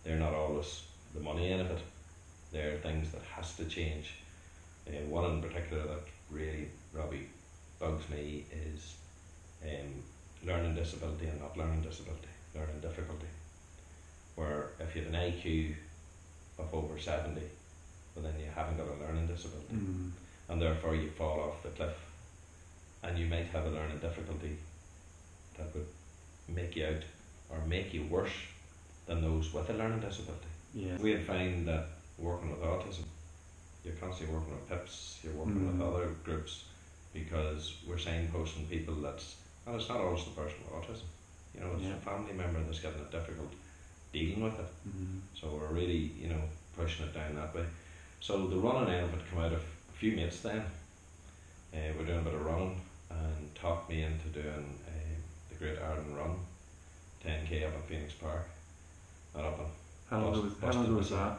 they're 0.04 0.18
not 0.18 0.34
always 0.34 0.82
the 1.14 1.20
money 1.20 1.50
end 1.50 1.62
of 1.62 1.70
it. 1.70 1.80
They're 2.52 2.78
things 2.78 3.10
that 3.12 3.22
has 3.22 3.54
to 3.56 3.64
change. 3.64 4.14
Uh, 4.86 4.92
one 5.08 5.24
in 5.30 5.42
particular 5.42 5.82
that 5.84 6.02
really 6.30 6.68
Robbie 6.92 7.28
bugs 7.78 8.08
me 8.08 8.44
is 8.52 8.94
um, 9.64 10.02
learning 10.46 10.74
disability 10.74 11.26
and 11.26 11.40
not 11.40 11.56
learning 11.56 11.82
disability, 11.82 12.28
learning 12.54 12.80
difficulty. 12.80 13.26
Where 14.36 14.70
if 14.80 14.94
you 14.94 15.02
have 15.02 15.12
an 15.12 15.20
IQ 15.20 15.74
of 16.58 16.72
over 16.74 16.98
seventy, 16.98 17.42
well 18.14 18.24
then 18.24 18.38
you 18.38 18.46
haven't 18.54 18.76
got 18.76 18.86
a 18.86 19.04
learning 19.04 19.26
disability 19.26 19.74
Mm. 19.74 20.10
And 20.48 20.60
therefore 20.60 20.94
you 20.94 21.08
fall 21.10 21.40
off 21.40 21.62
the 21.62 21.68
cliff 21.70 21.94
and 23.02 23.18
you 23.18 23.26
might 23.26 23.46
have 23.46 23.66
a 23.66 23.70
learning 23.70 23.98
difficulty 23.98 24.56
that 25.56 25.72
would 25.74 25.86
make 26.48 26.74
you 26.76 26.86
out 26.86 27.02
or 27.50 27.58
make 27.66 27.92
you 27.94 28.04
worse 28.06 28.32
than 29.06 29.20
those 29.22 29.52
with 29.52 29.68
a 29.70 29.72
learning 29.74 30.00
disability. 30.00 30.46
Yeah. 30.74 30.96
We 30.98 31.12
had 31.12 31.22
found 31.24 31.66
that 31.68 31.86
working 32.18 32.50
with 32.50 32.60
autism, 32.60 33.04
you're 33.84 33.94
constantly 33.94 34.34
working 34.34 34.52
with 34.54 34.68
PIPs, 34.68 35.20
you're 35.22 35.32
working 35.34 35.60
Mm. 35.60 35.72
with 35.78 35.82
other 35.88 36.08
groups 36.24 36.64
because 37.12 37.74
we're 37.86 37.96
signposting 37.96 38.68
people 38.68 38.94
that's, 38.94 39.36
and 39.66 39.76
it's 39.76 39.88
not 39.88 40.00
always 40.00 40.24
the 40.24 40.30
person 40.30 40.56
with 40.64 40.72
autism, 40.82 41.04
you 41.54 41.60
know, 41.60 41.72
it's 41.74 41.84
Yeah. 41.84 41.94
a 41.94 42.00
family 42.00 42.32
member 42.34 42.60
that's 42.64 42.80
getting 42.80 43.00
it 43.00 43.10
difficult 43.10 43.52
dealing 44.12 44.42
with 44.42 44.58
it. 44.58 44.66
Mm. 44.88 45.20
So 45.34 45.48
we're 45.48 45.72
really, 45.72 46.12
you 46.20 46.28
know, 46.28 46.42
pushing 46.76 47.06
it 47.06 47.14
down 47.14 47.34
that 47.36 47.54
way. 47.54 47.64
So 48.20 48.46
the 48.46 48.56
running 48.56 48.92
end 48.94 49.04
of 49.04 49.14
it 49.14 49.30
come 49.30 49.40
out 49.40 49.52
of 49.52 49.62
few 49.98 50.12
mates 50.12 50.40
then. 50.40 50.62
Uh, 51.74 51.78
we're 51.98 52.04
doing 52.06 52.20
a 52.20 52.22
bit 52.22 52.34
of 52.34 52.44
running 52.44 52.80
and 53.10 53.54
talked 53.54 53.90
me 53.90 54.02
into 54.02 54.28
doing 54.28 54.78
uh, 54.86 54.90
the 55.50 55.56
Great 55.56 55.78
Ireland 55.78 56.16
Run, 56.16 56.36
10k 57.24 57.66
up 57.66 57.74
in 57.74 57.82
Phoenix 57.88 58.12
Park. 58.14 58.48
And 59.34 59.44
up 59.44 59.58
in, 59.58 59.64
How 60.08 60.20
long 60.24 60.32
was, 60.42 60.52
how 60.60 60.70
long 60.72 60.96
was 60.96 61.10
that? 61.10 61.38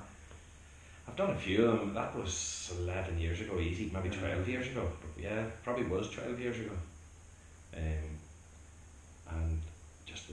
I've 1.07 1.15
done 1.15 1.31
a 1.31 1.35
few 1.35 1.65
of 1.65 1.79
them. 1.79 1.93
That 1.93 2.15
was 2.15 2.71
11 2.81 3.17
years 3.17 3.41
ago, 3.41 3.59
easy, 3.59 3.89
maybe 3.93 4.09
Yeah. 4.09 4.19
12 4.35 4.49
years 4.49 4.67
ago. 4.67 4.87
But 5.01 5.23
yeah, 5.23 5.43
probably 5.63 5.85
was 5.85 6.09
12 6.11 6.39
years 6.39 6.59
ago. 6.59 6.71
Um, 7.75 8.17
and 9.31 9.61
just 10.05 10.25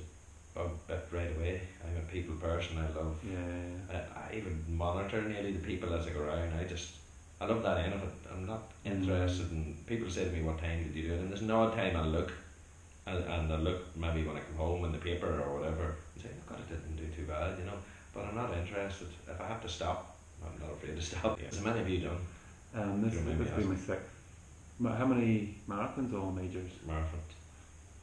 a 0.57 0.61
bit 0.89 1.07
right 1.13 1.31
away. 1.37 1.61
I'm 1.87 1.97
a 1.97 2.13
people 2.13 2.35
person. 2.37 2.77
I 2.79 2.89
love 2.99 3.17
Yeah. 3.25 3.97
I, 3.97 4.19
I 4.33 4.37
even 4.37 4.63
monitor 4.69 5.23
nearly 5.23 5.53
the 5.53 5.65
people 5.65 5.95
as 5.95 6.07
I 6.07 6.11
go 6.11 6.21
around. 6.23 6.53
I 6.59 6.65
just, 6.65 6.91
I 7.41 7.45
love 7.47 7.63
that 7.63 7.79
end 7.85 7.95
of 7.95 8.03
it. 8.03 8.15
I'm 8.33 8.47
not 8.47 8.63
Mm. 8.85 8.93
interested 8.93 9.51
in, 9.53 9.77
people 9.87 10.09
say 10.11 10.25
to 10.25 10.31
me, 10.31 10.43
what 10.43 10.59
time 10.59 10.83
did 10.85 10.95
you 10.97 11.09
do 11.09 11.15
it? 11.15 11.21
And 11.21 11.31
there's 11.31 11.43
no 11.43 11.71
time 11.71 11.97
I 11.97 12.03
look, 12.07 12.33
and, 13.07 13.19
and 13.25 13.53
I 13.53 13.57
look 13.57 13.97
maybe 13.97 14.23
when 14.27 14.37
I 14.37 14.41
come 14.41 14.57
home 14.57 14.85
in 14.87 14.93
the 14.93 14.99
paper 14.99 15.43
or 15.45 15.59
whatever, 15.59 15.85
and 16.15 16.23
say, 16.23 16.31
oh 16.33 16.45
God, 16.49 16.59
I 16.65 16.73
didn't 16.73 16.97
do 16.97 17.07
too 17.15 17.27
bad, 17.27 17.59
you 17.59 17.65
know. 17.65 17.79
But 18.15 18.25
I'm 18.27 18.37
not 18.37 18.57
interested. 18.57 19.09
If 19.29 19.41
I 19.41 19.47
have 19.47 19.61
to 19.63 19.69
stop, 19.69 20.17
I'm 20.45 20.59
not 20.61 20.73
afraid 20.73 20.97
to 20.97 21.03
stop. 21.11 21.39
As 21.47 21.61
many 21.61 21.81
of 21.81 21.89
you 21.89 22.01
done? 22.09 22.19
Um, 22.75 23.03
this 23.03 23.15
this 23.15 23.25
will 23.27 23.59
be 23.59 23.65
my 23.65 23.77
sixth. 23.77 24.11
How 24.83 25.07
many 25.07 25.55
marathons 25.69 26.13
or 26.15 26.33
majors? 26.33 26.71
Marathons. 26.87 27.33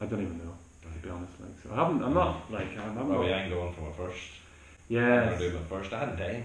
I 0.02 0.06
don't 0.06 0.22
even 0.22 0.38
know. 0.40 0.54
To 0.82 1.00
be 1.00 1.10
honest, 1.10 1.40
like 1.40 1.52
so, 1.64 1.70
I 1.72 1.76
haven't. 1.76 2.04
I'm 2.04 2.14
not 2.14 2.52
like 2.52 2.78
I'm, 2.78 2.98
I'm 2.98 3.10
Well, 3.10 3.24
not. 3.24 3.32
I'm 3.32 3.50
going 3.50 3.74
for 3.74 3.82
my 3.82 3.92
first. 3.92 4.22
Yeah. 4.90 5.30
I'm 5.32 5.38
to 5.38 5.50
do 5.50 5.58
my 5.58 5.64
first. 5.64 5.94
I 5.94 6.00
hadn't 6.00 6.18
time. 6.18 6.44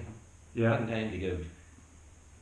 Yeah. 0.54 0.60
I 0.60 0.60
Yeah. 0.62 0.70
hadn't 0.72 0.88
time 0.88 1.10
to 1.10 1.18
give 1.18 1.46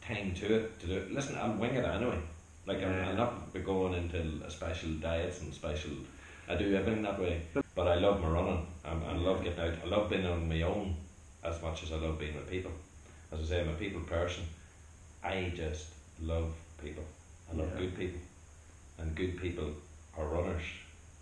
time 0.07 0.35
to 0.35 0.55
it 0.57 0.81
to 0.81 0.87
do 0.87 0.95
it. 0.99 1.13
Listen, 1.13 1.37
I'm 1.41 1.59
winging 1.59 1.79
it 1.79 1.85
anyway. 1.85 2.19
Like 2.67 2.79
I'm, 2.79 2.93
Yeah. 2.93 3.09
I'm 3.11 3.17
not 3.17 3.53
be 3.53 3.61
going 3.61 3.95
into 3.95 4.19
a 4.45 4.51
special 4.51 4.91
diets 4.95 5.41
and 5.41 5.53
special. 5.55 5.93
I 6.49 6.55
do 6.55 6.75
everything 6.75 7.03
that 7.03 7.19
way, 7.21 7.43
but 7.75 7.89
I 7.89 7.97
love 7.97 8.21
my 8.21 8.29
running. 8.29 8.67
I'm, 8.85 9.03
I 9.05 9.13
love 9.15 9.43
getting 9.43 9.59
out. 9.61 9.75
I 9.85 9.87
love 9.89 10.11
being 10.11 10.27
on 10.27 10.49
my 10.49 10.63
own 10.63 10.95
as 11.43 11.61
much 11.63 11.83
as 11.83 11.93
I 11.93 11.97
love 11.97 12.19
being 12.19 12.35
with 12.37 12.49
people. 12.51 12.71
As 13.33 13.41
I 13.41 13.45
say, 13.45 13.61
I'm 13.61 13.69
a 13.69 13.73
people 13.73 14.01
person. 14.03 14.45
I 15.25 15.53
just 15.57 15.89
love 16.23 16.55
people. 16.83 17.03
I 17.53 17.57
love 17.57 17.71
Yeah. 17.75 17.81
good 17.81 17.97
people, 17.97 18.21
and 18.99 19.15
good 19.15 19.41
people 19.41 19.71
are 20.17 20.25
runners. 20.27 20.63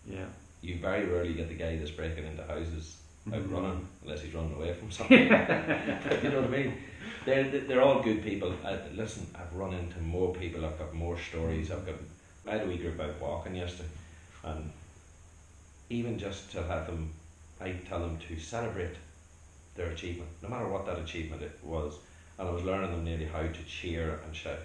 Yeah. 0.06 0.26
You 0.62 0.78
very 0.78 1.06
rarely 1.06 1.34
get 1.34 1.48
the 1.48 1.54
guy 1.54 1.76
that's 1.76 1.90
breaking 1.90 2.26
into 2.26 2.42
houses 2.44 2.96
out 3.32 3.40
Mhm. 3.42 3.52
running 3.52 3.88
unless 4.02 4.22
he's 4.22 4.34
running 4.34 4.54
away 4.54 4.72
from 4.74 4.90
something. 4.90 5.18
you 6.22 6.30
know 6.30 6.40
what 6.42 6.44
I 6.44 6.48
mean? 6.48 6.74
They're, 7.24 7.44
they're 7.44 7.82
all 7.82 8.02
good 8.02 8.22
people. 8.22 8.52
I, 8.64 8.78
listen, 8.94 9.26
I've 9.34 9.54
run 9.54 9.72
into 9.72 9.98
more 10.00 10.34
people, 10.34 10.64
I've 10.64 10.78
got 10.78 10.92
more 10.94 11.18
stories. 11.18 11.70
I've 11.70 11.86
got, 11.86 11.94
I 12.46 12.52
had 12.52 12.62
a 12.62 12.66
wee 12.66 12.76
group 12.76 13.00
out 13.00 13.18
walking 13.20 13.54
yesterday, 13.56 13.88
and 14.44 14.70
even 15.90 16.18
just 16.18 16.50
to 16.52 16.62
have 16.62 16.86
them, 16.86 17.10
I 17.60 17.72
tell 17.88 18.00
them 18.00 18.18
to 18.28 18.38
celebrate 18.38 18.96
their 19.74 19.86
achievement, 19.90 20.30
no 20.42 20.48
matter 20.48 20.68
what 20.68 20.86
that 20.86 20.98
achievement 20.98 21.42
it 21.42 21.58
was. 21.62 21.94
And 22.38 22.48
I 22.48 22.50
was 22.50 22.64
learning 22.64 22.90
them 22.90 23.04
nearly 23.04 23.26
how 23.26 23.42
to 23.42 23.64
cheer 23.66 24.20
and 24.24 24.34
shout, 24.34 24.58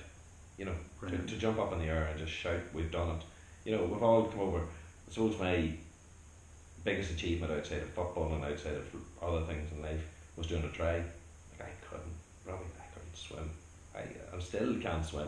you 0.57 0.65
know, 0.65 0.75
to, 1.07 1.17
to 1.17 1.37
jump 1.37 1.59
up 1.59 1.71
in 1.73 1.79
the 1.79 1.85
air 1.85 2.05
and 2.05 2.19
just 2.19 2.31
shout, 2.31 2.59
we've 2.73 2.91
done 2.91 3.17
it. 3.17 3.23
You 3.63 3.77
know, 3.77 3.83
we've 3.85 4.01
all 4.01 4.23
come 4.25 4.39
over. 4.41 4.59
I 4.59 5.11
suppose 5.11 5.39
my 5.39 5.71
biggest 6.83 7.11
achievement 7.11 7.51
outside 7.51 7.81
of 7.81 7.89
football 7.89 8.33
and 8.33 8.43
outside 8.43 8.75
of 8.75 8.85
other 9.21 9.41
things 9.45 9.71
in 9.71 9.81
life 9.81 10.01
was 10.35 10.47
doing 10.47 10.63
a 10.63 10.69
tri. 10.69 10.95
Like 11.51 11.69
I 11.69 11.85
couldn't, 11.85 12.13
Robbie, 12.45 12.63
I 12.79 12.93
couldn't 12.93 13.15
swim. 13.15 13.49
I, 13.95 14.35
I 14.35 14.39
still 14.39 14.75
can't 14.79 15.05
swim. 15.05 15.27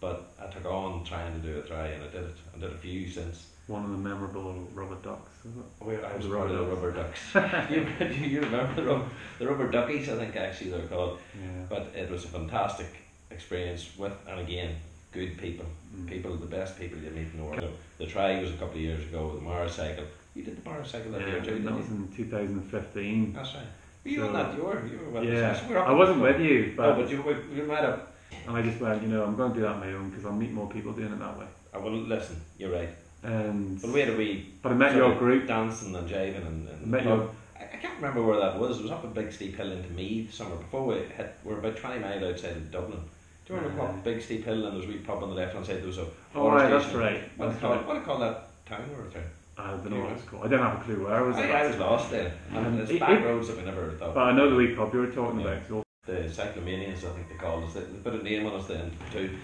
But 0.00 0.30
I 0.40 0.46
took 0.46 0.64
on 0.64 1.04
trying 1.04 1.40
to 1.40 1.46
do 1.46 1.58
a 1.58 1.62
tri 1.62 1.88
and 1.88 2.04
I 2.04 2.06
did 2.06 2.22
it. 2.22 2.36
I 2.56 2.60
did 2.60 2.72
a 2.72 2.76
few 2.76 3.08
since. 3.10 3.46
One 3.66 3.84
of 3.84 3.90
the 3.90 3.98
memorable 3.98 4.66
rubber 4.72 4.96
ducks. 5.02 5.30
Is 5.44 5.56
it? 5.56 5.64
Oh, 5.82 5.90
I 5.90 6.16
was 6.16 6.26
part 6.26 6.50
of 6.50 6.56
the 6.56 6.64
rubber 6.64 6.90
rubber 6.90 6.92
ducks. 6.92 7.34
you, 7.70 7.86
do 7.98 8.14
you 8.14 8.40
remember 8.40 8.74
the, 8.74 8.84
rub, 8.84 9.08
the 9.38 9.46
rubber 9.46 9.70
duckies? 9.70 10.08
I 10.08 10.16
think 10.16 10.36
actually 10.36 10.70
they're 10.70 10.86
called. 10.86 11.18
Yeah. 11.38 11.48
But 11.68 11.92
it 11.94 12.10
was 12.10 12.24
a 12.24 12.28
fantastic 12.28 12.86
experience 13.30 13.90
with, 13.98 14.16
and 14.26 14.40
again, 14.40 14.76
good 15.12 15.36
people. 15.36 15.66
Mm. 15.94 16.08
People, 16.08 16.36
the 16.36 16.46
best 16.46 16.78
people 16.78 16.98
you 16.98 17.10
meet 17.10 17.28
in 17.32 17.38
the 17.38 17.44
world. 17.44 17.76
The 17.98 18.06
tri 18.06 18.40
was 18.40 18.50
a 18.50 18.54
couple 18.54 18.76
of 18.76 18.80
years 18.80 19.04
ago 19.04 19.26
with 19.26 19.36
the 19.36 19.42
motorcycle. 19.42 20.04
You 20.38 20.44
did 20.44 20.62
the 20.64 20.70
motorcycle 20.70 21.10
that 21.12 21.22
year 21.26 21.40
too, 21.40 21.58
that 21.64 21.74
was 21.74 21.88
in 21.88 22.06
2015. 22.14 23.32
That's 23.32 23.54
right. 23.54 23.64
Were 24.04 24.10
you 24.12 24.20
So- 24.20 24.26
on 24.28 24.32
that? 24.34 24.54
You 24.56 24.62
were. 24.62 24.86
You 24.86 24.98
were 25.04 25.20
with 25.20 25.24
Yeah, 25.28 25.50
us. 25.50 25.68
We 25.68 25.74
I 25.76 25.90
wasn't 25.92 26.20
with 26.20 26.40
you, 26.40 26.74
Oh, 26.74 26.76
but, 26.76 26.94
but 26.96 27.10
you, 27.10 27.22
we, 27.22 27.34
we 27.60 27.66
might 27.66 27.80
have. 27.80 28.02
and 28.46 28.56
I 28.56 28.62
just 28.62 28.80
went, 28.80 29.02
you 29.02 29.08
know, 29.08 29.24
I'm 29.24 29.34
going 29.34 29.50
to 29.52 29.56
do 29.56 29.62
that 29.62 29.72
on 29.72 29.80
my 29.80 29.92
own 29.92 30.10
because 30.10 30.24
I'll 30.24 30.32
meet 30.32 30.52
more 30.52 30.68
people 30.70 30.92
doing 30.92 31.12
it 31.12 31.18
that 31.18 31.36
way. 31.40 31.46
I 31.74 31.78
will 31.78 31.90
listen. 31.90 32.40
You're 32.56 32.70
right. 32.70 32.88
And 33.24 33.82
But 33.82 33.90
we 33.90 33.98
had 33.98 34.10
a 34.10 34.16
wee 34.16 34.46
but 34.62 34.70
I 34.70 34.74
met 34.76 34.94
your 34.94 35.12
group. 35.16 35.48
dancing 35.48 35.92
and 35.96 36.08
jiving 36.08 36.46
and, 36.46 36.68
I 36.68 36.72
and 36.72 36.86
met 36.86 37.04
your 37.04 37.28
I, 37.58 37.64
I 37.64 37.76
can't 37.82 37.96
remember 37.96 38.22
where 38.22 38.38
that 38.38 38.60
was. 38.60 38.78
It 38.78 38.82
was 38.82 38.92
up 38.92 39.02
a 39.02 39.08
big 39.08 39.32
steep 39.32 39.56
hill 39.56 39.72
into 39.72 39.90
Meath 39.92 40.32
somewhere 40.32 40.58
before 40.58 40.86
we 40.86 40.94
hit. 41.00 41.34
We're 41.42 41.58
about 41.58 41.76
twenty 41.76 41.98
miles 41.98 42.22
outside 42.22 42.52
of 42.52 42.70
Dublin. 42.70 43.00
Do 43.44 43.54
you 43.54 43.58
remember 43.58 43.82
Uh, 43.82 43.86
what 43.86 44.04
big 44.04 44.22
steep 44.22 44.44
hill 44.44 44.54
and 44.54 44.62
there 44.66 44.72
was 44.72 44.84
a 44.84 44.88
wee 44.88 44.98
pub 44.98 45.20
on 45.24 45.30
the 45.30 45.34
left 45.34 45.54
hand 45.54 45.66
side? 45.66 45.78
There 45.78 45.86
was 45.88 45.98
a 45.98 46.06
Oh 46.36 46.48
right, 46.48 46.70
that's 46.70 46.94
right. 46.94 47.20
What 47.36 47.48
do 47.48 47.54
you 47.54 47.60
call 47.60 47.72
right. 47.74 47.86
What 47.86 47.94
do 47.94 47.98
you 47.98 48.04
call 48.06 48.18
that 48.20 48.48
town 48.66 48.84
we 48.88 48.94
were 49.02 49.10
through? 49.10 49.22
I 49.58 49.70
don't 49.72 49.90
know 49.90 50.00
what. 50.04 50.44
I 50.44 50.48
don't 50.48 50.60
have 50.62 50.80
a 50.80 50.84
clue 50.84 51.04
where 51.04 51.14
I 51.16 51.20
was. 51.20 51.36
I, 51.36 51.48
I 51.50 51.66
was 51.66 51.76
lost 51.78 52.10
there. 52.10 52.32
And 52.50 52.66
Um, 52.66 52.76
there's 52.76 52.90
it- 52.90 53.00
back 53.00 53.10
it- 53.20 53.24
roads 53.24 53.48
that 53.48 53.56
we 53.56 53.64
never 53.64 53.90
thought. 53.92 54.14
But 54.14 54.22
I 54.28 54.32
know 54.32 54.48
the 54.50 54.56
wee 54.56 54.74
pub 54.74 54.94
you 54.94 55.00
were 55.00 55.06
talking 55.10 55.40
Yeah. 55.40 55.52
about. 55.52 55.68
So 55.68 55.82
the 56.06 56.12
cyclomanians, 56.28 56.98
I 57.04 57.10
think 57.10 57.28
they 57.28 57.34
called 57.34 57.64
us. 57.64 57.74
They, 57.74 57.80
they 57.80 57.98
put 58.10 58.14
a 58.14 58.22
name 58.22 58.46
on 58.46 58.54
us 58.54 58.66
then 58.68 58.92
too. 59.12 59.36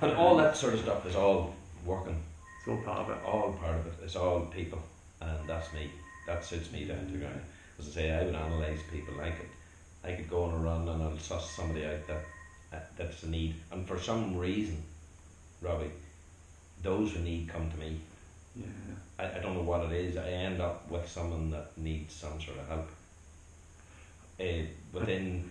And 0.00 0.12
all 0.12 0.36
that 0.36 0.56
sort 0.56 0.74
of 0.74 0.80
stuff 0.80 1.04
is 1.06 1.14
all 1.16 1.54
working, 1.84 2.16
it's 2.58 2.68
all 2.68 2.82
part 2.82 2.98
of 3.08 3.10
it. 3.16 3.24
all 3.24 3.52
part 3.52 3.76
of 3.76 3.86
it. 3.86 3.92
It's 4.04 4.16
all 4.16 4.40
people, 4.46 4.82
and 5.20 5.48
that's 5.48 5.72
me. 5.72 5.90
That 6.26 6.44
suits 6.44 6.72
me 6.72 6.84
down 6.84 7.06
to 7.12 7.18
ground. 7.18 7.40
As 7.78 7.88
I 7.88 7.90
say, 7.90 8.10
I 8.12 8.22
would 8.24 8.34
analyse 8.34 8.80
people. 8.90 9.14
I 9.20 9.30
could, 9.30 9.48
I 10.04 10.12
could 10.16 10.28
go 10.28 10.44
on 10.44 10.54
a 10.54 10.56
run 10.58 10.88
and 10.88 11.02
I'll 11.02 11.18
suss 11.18 11.50
somebody 11.50 11.84
out 11.86 12.06
that, 12.08 12.24
that 12.72 12.96
that's 12.96 13.22
a 13.22 13.28
need, 13.28 13.54
and 13.70 13.86
for 13.86 13.98
some 14.00 14.36
reason, 14.36 14.82
Robbie, 15.62 15.90
those 16.82 17.12
who 17.12 17.20
need 17.20 17.48
come 17.48 17.70
to 17.70 17.76
me. 17.78 18.00
Yeah. 18.56 18.66
I, 19.18 19.36
I 19.36 19.38
don't 19.40 19.54
know 19.54 19.62
what 19.62 19.84
it 19.86 19.92
is. 19.92 20.16
I 20.16 20.28
end 20.28 20.60
up 20.60 20.90
with 20.90 21.08
someone 21.08 21.50
that 21.50 21.76
needs 21.76 22.14
some 22.14 22.40
sort 22.40 22.58
of 22.58 22.68
help. 22.68 22.88
Uh, 24.38 24.44
within 24.92 25.50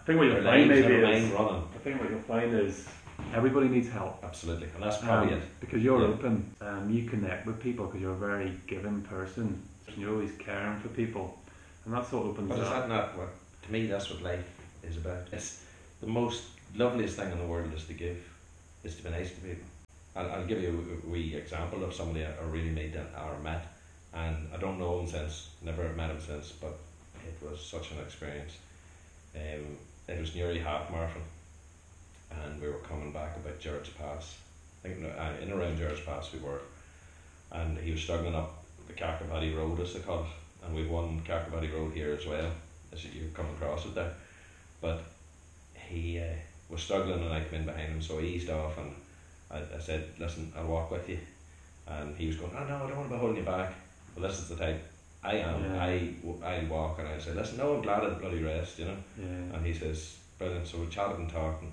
I 0.00 0.04
think 0.04 0.18
what 0.18 0.26
you'll 0.28 0.42
find 0.42 0.68
maybe 0.68 0.82
never 0.88 1.04
is 1.12 1.30
running. 1.30 1.68
I 1.74 1.78
think 1.78 2.00
what 2.00 2.10
you'll 2.10 2.20
find 2.20 2.52
is 2.54 2.86
everybody 3.32 3.68
needs 3.68 3.88
help. 3.88 4.22
Absolutely, 4.24 4.68
and 4.74 4.82
that's 4.82 4.98
probably 4.98 5.32
Um, 5.34 5.38
it. 5.40 5.60
because 5.60 5.82
you're 5.82 6.00
Yeah. 6.00 6.08
open, 6.08 6.54
um, 6.60 6.90
you 6.90 7.08
connect 7.08 7.46
with 7.46 7.60
people 7.60 7.86
because 7.86 8.00
you're 8.00 8.12
a 8.12 8.16
very 8.16 8.52
giving 8.66 9.02
person. 9.02 9.62
And 9.86 9.96
you're 9.98 10.12
always 10.12 10.32
caring 10.38 10.80
for 10.80 10.88
people, 10.88 11.38
and 11.84 11.92
that's 11.94 12.10
what 12.10 12.24
opens 12.24 12.48
But 12.48 12.58
is 12.58 12.64
up. 12.66 12.72
that 12.74 12.88
not 12.88 13.16
what, 13.18 13.28
to 13.64 13.72
me, 13.72 13.86
that's 13.86 14.10
what 14.10 14.22
life 14.22 14.48
is 14.82 14.96
about? 14.96 15.28
It's 15.30 15.62
the 16.00 16.06
most 16.06 16.42
loveliest 16.74 17.16
thing 17.16 17.30
in 17.30 17.38
the 17.38 17.44
world 17.46 17.72
is 17.74 17.84
to 17.86 17.92
give, 17.92 18.16
is 18.82 18.96
to 18.96 19.02
be 19.04 19.10
nice 19.10 19.28
to 19.30 19.40
people. 19.42 19.64
I'll, 20.16 20.30
I'll 20.30 20.46
give 20.46 20.62
you 20.62 21.00
a 21.04 21.10
wee 21.10 21.34
example 21.34 21.84
of 21.84 21.94
somebody 21.94 22.24
I 22.24 22.30
I 22.30 22.44
really 22.44 22.70
made 22.70 22.96
or 22.96 23.38
met, 23.42 23.66
and 24.12 24.48
I 24.54 24.56
don't 24.58 24.78
know 24.78 25.00
him 25.00 25.08
since, 25.08 25.50
never 25.62 25.88
met 25.90 26.10
him 26.10 26.20
since, 26.20 26.52
but 26.52 26.78
it 27.26 27.46
was 27.46 27.60
such 27.60 27.90
an 27.92 27.98
experience. 27.98 28.58
Um, 29.34 29.76
it 30.06 30.20
was 30.20 30.34
nearly 30.34 30.60
half 30.60 30.90
marathon, 30.90 31.22
and 32.30 32.60
we 32.60 32.68
were 32.68 32.78
coming 32.78 33.12
back 33.12 33.36
about 33.36 33.58
George 33.58 33.96
Pass. 33.96 34.36
I 34.84 34.88
think 34.88 35.04
uh, 35.04 35.42
in 35.42 35.50
around 35.50 35.78
George 35.78 36.04
Pass 36.04 36.32
we 36.32 36.38
were, 36.38 36.60
and 37.50 37.78
he 37.78 37.90
was 37.90 38.00
struggling 38.00 38.34
up 38.34 38.64
the 38.86 38.92
Carcavati 38.92 39.56
Road, 39.56 39.80
as 39.80 39.94
they 39.94 40.00
call 40.00 40.20
it, 40.20 40.66
and 40.66 40.74
we've 40.74 40.90
won 40.90 41.22
Carcavati 41.26 41.72
Road 41.72 41.92
here 41.92 42.12
as 42.12 42.26
well, 42.26 42.50
as 42.92 43.04
you 43.04 43.30
come 43.34 43.46
across 43.46 43.86
it 43.86 43.94
there. 43.94 44.12
But 44.80 45.02
he 45.74 46.20
uh, 46.20 46.34
was 46.68 46.82
struggling, 46.82 47.22
and 47.22 47.32
I 47.32 47.42
came 47.42 47.60
in 47.60 47.66
behind 47.66 47.88
him, 47.88 48.02
so 48.02 48.18
he 48.18 48.28
eased 48.28 48.50
off, 48.50 48.78
and 48.78 48.94
I, 49.54 49.76
I 49.76 49.80
said, 49.80 50.02
"Listen, 50.18 50.52
I'll 50.56 50.66
walk 50.66 50.90
with 50.90 51.08
you." 51.08 51.18
And 51.86 52.16
he 52.16 52.26
was 52.26 52.36
going, 52.36 52.52
"Oh 52.56 52.64
no, 52.64 52.76
I 52.76 52.86
don't 52.88 52.96
want 52.96 53.08
to 53.08 53.14
be 53.14 53.20
holding 53.20 53.36
you 53.38 53.42
back." 53.44 53.72
Well, 54.14 54.28
this 54.28 54.38
is 54.40 54.48
the 54.48 54.56
type 54.56 54.82
I 55.22 55.36
am. 55.36 55.64
Yeah. 55.64 55.82
I 55.82 56.14
I 56.44 56.64
walk, 56.64 56.98
and 56.98 57.08
I 57.08 57.18
say, 57.18 57.32
"Listen, 57.32 57.58
no, 57.58 57.74
I'm 57.74 57.82
glad 57.82 58.04
I'd 58.04 58.20
bloody 58.20 58.42
rest," 58.42 58.78
you 58.78 58.86
know. 58.86 58.96
Yeah. 59.18 59.56
And 59.56 59.66
he 59.66 59.74
says, 59.74 60.16
brilliant. 60.38 60.66
So 60.66 60.78
we 60.78 60.86
chatted 60.88 61.18
and 61.18 61.30
talked, 61.30 61.62
and 61.62 61.72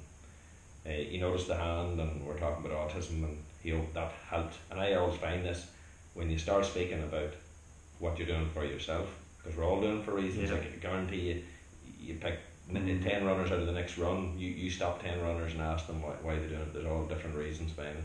uh, 0.86 1.10
he 1.10 1.18
noticed 1.18 1.48
the 1.48 1.56
hand, 1.56 2.00
and 2.00 2.26
we're 2.26 2.40
talking 2.40 2.66
about 2.66 2.90
autism, 2.90 3.24
and 3.24 3.38
he 3.62 3.72
hope 3.72 3.94
that 3.94 4.12
helped. 4.30 4.56
And 4.70 4.80
I 4.80 4.94
always 4.94 5.20
find 5.20 5.44
this 5.46 5.68
when 6.14 6.30
you 6.30 6.38
start 6.38 6.66
speaking 6.66 7.04
about 7.04 7.34
what 8.00 8.18
you're 8.18 8.28
doing 8.28 8.50
for 8.54 8.66
yourself, 8.66 9.08
because 9.38 9.58
we're 9.58 9.66
all 9.66 9.82
doing 9.82 10.04
for 10.04 10.14
reasons. 10.16 10.50
Yeah. 10.50 10.58
I 10.58 10.78
guarantee 10.82 11.30
you, 11.30 11.44
you 12.00 12.14
pick 12.16 12.40
n- 12.76 13.00
Mm. 13.00 13.04
ten 13.04 13.26
runners 13.26 13.52
out 13.52 13.60
of 13.60 13.66
the 13.66 13.72
next 13.74 13.98
run. 13.98 14.38
You 14.38 14.50
you 14.50 14.70
stop 14.70 15.02
ten 15.02 15.22
runners 15.22 15.54
and 15.54 15.62
ask 15.62 15.88
them 15.88 16.02
why, 16.02 16.14
why 16.22 16.36
they're 16.38 16.50
doing 16.50 16.62
it. 16.62 16.74
There's 16.74 16.86
all 16.86 17.06
different 17.06 17.36
reasons 17.36 17.72
behind 17.74 17.98
it. 17.98 18.04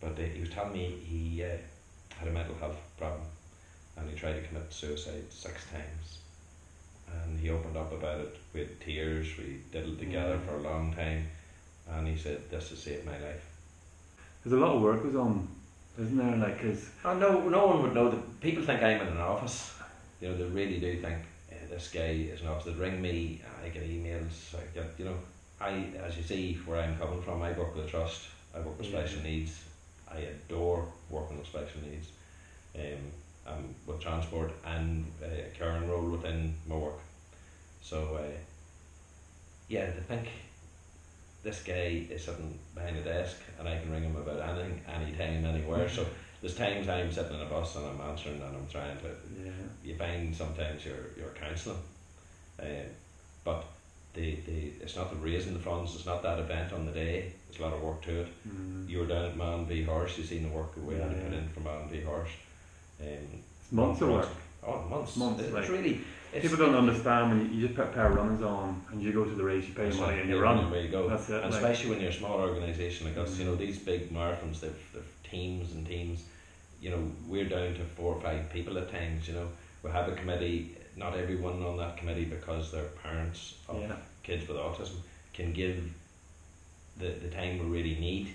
But 0.00 0.12
uh, 0.18 0.22
he 0.34 0.40
was 0.40 0.50
telling 0.50 0.72
me 0.72 0.86
he 1.04 1.44
uh, 1.44 1.56
had 2.16 2.28
a 2.28 2.32
mental 2.32 2.56
health 2.56 2.80
problem, 2.98 3.22
and 3.96 4.08
he 4.10 4.16
tried 4.16 4.34
to 4.40 4.46
commit 4.48 4.72
suicide 4.72 5.24
six 5.30 5.64
times 5.70 6.18
and 7.12 7.38
he 7.38 7.50
opened 7.50 7.76
up 7.76 7.92
about 7.92 8.20
it 8.20 8.36
with 8.54 8.80
tears. 8.80 9.26
We 9.36 9.58
did 9.70 9.86
it 9.86 9.98
together 9.98 10.34
Yeah. 10.40 10.46
for 10.48 10.54
a 10.56 10.62
long 10.62 10.94
time, 10.94 11.26
and 11.90 12.08
he 12.08 12.16
said, 12.16 12.48
"This 12.50 12.70
has 12.70 12.78
saved 12.82 13.04
my 13.04 13.18
life." 13.18 13.44
There's 14.42 14.54
a 14.54 14.64
lot 14.64 14.76
of 14.76 14.82
work 14.82 15.02
goes 15.02 15.14
on, 15.14 15.46
isn't 15.98 16.16
there? 16.16 16.36
Like, 16.36 16.60
cause 16.62 16.88
And 17.04 17.20
no, 17.20 17.48
no 17.48 17.66
one 17.66 17.82
would 17.82 17.94
know 17.94 18.08
that. 18.10 18.40
People 18.40 18.64
think 18.64 18.82
I'm 18.82 19.00
in 19.02 19.08
an 19.08 19.18
office. 19.18 19.74
You 20.20 20.28
know, 20.28 20.36
they 20.38 20.44
really 20.44 20.78
do 20.80 21.00
think 21.02 21.18
this 21.72 21.88
guy 21.88 22.28
is 22.32 22.42
an. 22.42 22.48
They 22.64 22.72
ring 22.72 23.00
me, 23.00 23.40
I 23.64 23.68
get 23.70 23.88
emails. 23.88 24.54
I 24.54 24.62
get, 24.74 24.90
you 24.98 25.06
know, 25.06 25.16
I 25.60 25.70
as 26.06 26.16
you 26.16 26.22
see 26.22 26.54
where 26.66 26.80
I'm 26.82 26.98
coming 26.98 27.22
from. 27.22 27.40
I 27.42 27.52
work 27.52 27.74
with 27.74 27.88
trust. 27.88 28.22
I 28.54 28.60
work 28.60 28.78
with 28.78 28.88
Yeah. 28.88 28.98
special 29.00 29.22
needs. 29.22 29.52
I 30.10 30.18
adore 30.18 30.84
working 31.08 31.38
with 31.38 31.46
special 31.46 31.80
needs. 31.80 32.08
Um, 32.76 33.02
I'm 33.46 33.74
with 33.86 34.00
transport 34.00 34.52
and 34.64 35.10
uh, 35.22 35.26
a 35.26 35.50
caring 35.58 35.88
role 35.88 36.10
within 36.10 36.54
my 36.66 36.76
work. 36.76 37.00
So, 37.82 38.16
uh, 38.16 38.36
yeah, 39.68 39.86
to 39.86 40.00
think 40.02 40.28
this 41.42 41.62
guy 41.62 42.06
is 42.10 42.24
sitting 42.24 42.58
behind 42.74 42.98
a 42.98 43.02
desk 43.02 43.38
and 43.58 43.66
I 43.66 43.78
can 43.78 43.90
ring 43.90 44.04
him 44.04 44.16
about 44.16 44.40
anything, 44.48 44.80
anytime, 44.86 45.44
anywhere. 45.46 45.88
So 45.88 46.06
there's 46.42 46.56
times 46.56 46.88
I'm 46.88 47.10
sitting 47.10 47.34
in 47.34 47.40
a 47.40 47.46
bus 47.46 47.76
and 47.76 47.86
I'm 47.86 48.00
answering 48.10 48.42
and 48.42 48.56
I'm 48.56 48.66
trying 48.70 48.98
to. 48.98 49.06
yeah. 49.42 49.50
You 49.84 49.94
find 49.96 50.34
sometimes 50.36 50.84
you're 50.84 51.06
you're 51.16 51.30
counselling, 51.40 51.78
um, 52.60 52.66
but 53.44 53.64
the, 54.14 54.34
the 54.46 54.72
it's 54.82 54.96
not 54.96 55.10
the 55.10 55.16
raising 55.16 55.54
the 55.54 55.60
funds. 55.60 55.94
It's 55.94 56.04
not 56.06 56.22
that 56.22 56.38
event 56.40 56.72
on 56.72 56.84
the 56.84 56.92
day. 56.92 57.32
There's 57.48 57.60
a 57.60 57.62
lot 57.62 57.72
of 57.72 57.82
work 57.82 58.02
to 58.02 58.20
it. 58.22 58.28
Mm. 58.48 58.88
You 58.88 58.98
were 59.00 59.06
down 59.06 59.24
at 59.24 59.36
Man 59.36 59.66
v 59.66 59.82
Horse. 59.84 60.18
You 60.18 60.24
seen 60.24 60.42
the 60.42 60.48
work 60.50 60.74
that 60.74 60.84
we 60.84 60.94
had 60.96 61.10
to 61.10 61.16
put 61.16 61.32
in 61.32 61.48
for 61.48 61.60
Man 61.60 61.88
v 61.88 62.00
Horse. 62.02 62.30
Um, 63.00 63.06
It's 63.06 63.72
months 63.72 64.00
of 64.02 64.08
work. 64.10 64.28
Oh, 64.64 64.80
months. 64.88 65.16
Months, 65.16 65.42
It's 65.42 65.52
like- 65.52 65.68
really. 65.68 66.00
It's 66.32 66.48
People 66.48 66.64
don't 66.64 66.74
understand 66.76 67.28
when 67.30 67.40
you, 67.52 67.56
you 67.60 67.66
just 67.66 67.76
put 67.78 67.88
a 67.88 67.90
pair 67.92 68.06
of 68.06 68.14
runners 68.14 68.40
on 68.40 68.80
and 68.90 69.02
you 69.02 69.12
go 69.12 69.22
to 69.24 69.34
the 69.34 69.44
race, 69.44 69.68
you 69.68 69.74
pay 69.74 69.84
That's 69.84 69.98
money 69.98 70.20
and 70.20 70.30
you 70.30 70.36
yeah, 70.36 70.40
run. 70.42 70.70
Where 70.70 70.80
you 70.80 70.88
go. 70.88 71.06
That's 71.08 71.28
it. 71.28 71.42
and 71.42 71.52
like- 71.52 71.60
especially 71.62 71.90
when 71.90 72.00
you're 72.00 72.08
a 72.10 72.14
small 72.14 72.40
organisation 72.40 73.06
like 73.06 73.18
us, 73.18 73.38
you 73.38 73.44
know, 73.44 73.52
Mm. 73.52 73.58
these 73.58 73.78
big 73.80 74.10
marathons, 74.10 74.60
they've, 74.60 74.82
they've 74.94 75.12
teams 75.30 75.72
and 75.72 75.86
teams. 75.86 76.24
You 76.80 76.90
know, 76.90 77.12
we're 77.28 77.44
down 77.44 77.74
to 77.74 77.84
four 77.96 78.14
or 78.14 78.20
five 78.22 78.48
people 78.50 78.78
at 78.78 78.90
times. 78.90 79.28
You 79.28 79.34
know, 79.34 79.48
we 79.82 79.90
have 79.90 80.08
a 80.08 80.14
committee. 80.14 80.74
Not 80.96 81.16
everyone 81.16 81.62
on 81.62 81.76
that 81.78 81.96
committee 81.98 82.24
because 82.24 82.70
they're 82.72 82.84
parents 83.02 83.56
of 83.68 83.80
yeah, 83.80 83.96
kids 84.22 84.48
with 84.48 84.56
autism 84.56 84.96
can 85.34 85.52
give 85.52 85.76
the 86.98 87.08
the 87.08 87.28
time 87.28 87.58
we 87.58 87.66
really 87.66 87.96
need. 88.00 88.28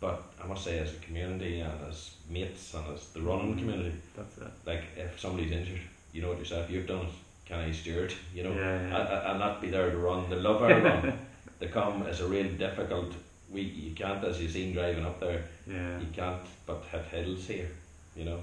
But 0.00 0.22
I 0.42 0.46
must 0.46 0.64
say, 0.64 0.78
as 0.78 0.92
a 0.94 0.96
community 0.96 1.60
and 1.60 1.72
as 1.88 2.14
mates 2.28 2.74
and 2.74 2.86
as 2.94 3.08
the 3.08 3.20
running 3.20 3.54
Mm. 3.54 3.58
community, 3.58 3.92
that's 4.16 4.38
it. 4.38 4.48
like 4.66 4.84
if 4.96 5.20
somebody's 5.20 5.52
injured, 5.52 5.80
you 6.12 6.22
know 6.22 6.32
it 6.32 6.38
yourself. 6.38 6.70
You've 6.70 6.86
done 6.86 7.04
it. 7.06 7.12
Can 7.46 7.58
I 7.60 7.72
steward? 7.72 8.12
You 8.34 8.44
know, 8.44 8.52
yeah, 8.54 8.88
yeah. 8.88 8.96
I, 8.96 9.00
I, 9.02 9.16
I'll 9.32 9.38
not 9.38 9.60
be 9.60 9.68
there 9.70 9.90
to 9.90 9.96
run. 9.98 10.30
They 10.30 10.36
love 10.36 10.62
our 10.62 10.80
run. 10.80 11.12
They 11.58 11.66
come 11.68 12.04
as 12.04 12.20
a 12.22 12.26
real 12.26 12.50
difficult. 12.56 13.12
We 13.50 13.60
you 13.60 13.94
can't, 13.94 14.24
as 14.24 14.40
you've 14.40 14.52
seen 14.52 14.72
driving 14.72 15.04
up 15.04 15.20
there, 15.20 15.44
yeah. 15.66 15.98
you 16.00 16.06
can't 16.14 16.40
but 16.64 16.82
hit 16.90 17.04
hills 17.06 17.46
here, 17.46 17.68
you 18.16 18.24
know. 18.24 18.40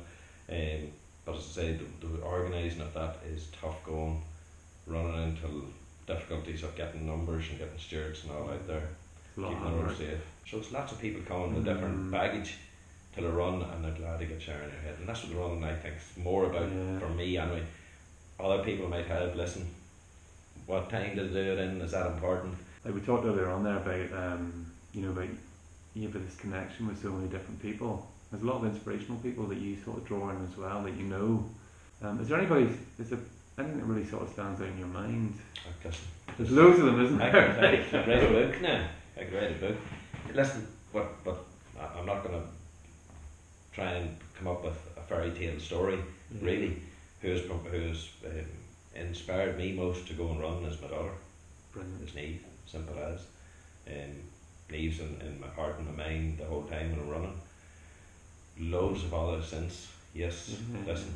Um, 0.50 0.92
but 1.26 1.36
as 1.36 1.46
I 1.58 1.62
say, 1.62 1.80
the, 1.80 2.06
the 2.08 2.22
organising 2.22 2.82
of 2.82 2.94
that 2.94 3.16
is 3.34 3.48
tough 3.60 3.84
going, 3.84 4.22
running 4.86 5.24
into 5.30 5.66
difficulties 6.06 6.62
of 6.64 6.76
getting 6.76 7.08
numbers 7.08 7.46
and 7.50 7.58
getting 7.58 7.80
stewards 7.80 8.24
and 8.24 8.32
all 8.34 8.50
out 8.52 8.68
there, 8.68 8.78
It's 8.78 8.84
a 8.84 8.84
lot 8.84 9.07
keeping 9.46 9.64
of 9.68 9.78
the 9.78 9.84
road 9.84 9.98
safe. 9.98 10.18
So 10.50 10.58
it's 10.58 10.72
lots 10.72 10.92
of 10.92 11.00
people 11.00 11.22
coming 11.28 11.56
with 11.56 11.66
different 11.66 12.08
Mm. 12.08 12.12
baggage 12.12 12.56
to 13.16 13.22
the 13.22 13.30
run 13.30 13.62
and 13.62 13.84
they're 13.84 13.92
glad 13.92 14.20
to 14.20 14.26
get 14.26 14.42
sharing 14.42 14.70
their 14.70 14.80
head. 14.82 14.96
And 15.00 15.08
that's 15.08 15.24
what 15.24 15.32
the 15.34 15.38
running 15.40 15.64
I 15.64 15.74
think 15.76 15.96
is 15.96 16.24
more 16.24 16.46
about 16.46 16.70
Yeah. 16.72 17.00
for 17.00 17.10
me 17.10 17.38
anyway. 17.38 17.64
Other 18.40 18.64
people 18.64 18.88
might 18.88 19.08
have, 19.08 19.36
listen, 19.36 19.68
what 20.66 20.90
time 20.90 21.16
to 21.16 21.28
do 21.28 21.38
it 21.54 21.60
in, 21.60 21.82
is 21.82 21.92
that 21.92 22.08
important? 22.08 22.56
Like 22.86 22.94
we 22.94 23.02
talked 23.02 23.26
earlier 23.26 23.50
on 23.50 23.64
there 23.64 23.78
about, 23.78 24.14
um, 24.34 24.66
you 24.94 25.02
know, 25.02 25.10
about 25.12 25.30
you 25.96 26.04
have 26.04 26.14
this 26.14 26.36
connection 26.38 26.88
with 26.88 27.02
so 27.02 27.10
many 27.10 27.28
different 27.28 27.60
people. 27.62 28.08
There's 28.32 28.44
a 28.44 28.46
lot 28.46 28.58
of 28.64 28.66
inspirational 28.66 29.18
people 29.20 29.46
that 29.48 29.58
you 29.58 29.78
sort 29.84 29.98
of 29.98 30.06
draw 30.06 30.30
in 30.30 30.44
as 30.46 30.56
well 30.58 30.84
that 30.84 30.94
you 30.96 31.04
know. 31.06 31.50
Um, 32.04 32.20
is 32.22 32.28
there 32.28 32.38
anybody? 32.38 32.70
Is 33.00 33.10
there 33.10 33.20
anything 33.58 33.80
that 33.80 33.86
really 33.86 34.06
sort 34.06 34.22
of 34.24 34.30
stands 34.30 34.62
out 34.62 34.68
in 34.68 34.78
your 34.78 34.88
mind? 34.90 35.34
There's 36.38 36.52
loads 36.52 36.78
of 36.80 36.86
them, 36.86 37.02
isn't 37.04 37.18
there? 37.18 37.34
I 37.60 37.78
could 37.90 38.08
write 38.08 38.24
a 38.24 38.28
book 38.48 38.62
now. 38.62 38.88
I 39.20 39.24
could 39.24 39.34
write 39.34 39.52
a 39.52 39.54
book. 39.56 39.78
Listen, 40.34 40.68
but 40.94 41.24
but 41.24 41.38
I'm 41.80 42.06
not 42.06 42.24
going 42.24 42.40
to 42.40 42.48
try 43.74 43.92
and 43.92 44.16
come 44.38 44.48
up 44.48 44.64
with 44.64 44.78
a 44.98 45.02
fairy 45.02 45.32
tale 45.32 45.60
story. 45.60 45.98
Yeah. 46.32 46.46
Really, 46.46 46.78
who's 47.22 47.42
who's 47.72 48.10
um, 48.26 48.32
inspired 48.96 49.58
me 49.58 49.74
most 49.74 50.08
to 50.08 50.14
go 50.14 50.30
and 50.30 50.42
run 50.42 50.64
is 50.66 50.82
my 50.82 50.88
daughter. 50.88 51.12
Brilliant. 51.74 52.04
Is 52.08 52.16
Neve, 52.16 52.44
simple 52.66 52.98
as. 53.00 53.22
Um, 53.88 54.14
Neve's 54.70 55.00
in, 55.00 55.20
in 55.22 55.40
my 55.40 55.48
heart 55.48 55.78
and 55.80 55.88
my 55.96 56.06
mind 56.06 56.38
the 56.38 56.46
whole 56.46 56.64
time 56.64 56.92
when 56.92 57.00
I'm 57.00 57.10
running. 57.10 57.40
Loads 58.60 59.04
of 59.04 59.14
others 59.14 59.48
since. 59.48 59.88
Yes, 60.14 60.50
Mhm. 60.50 60.88
listen, 60.88 61.14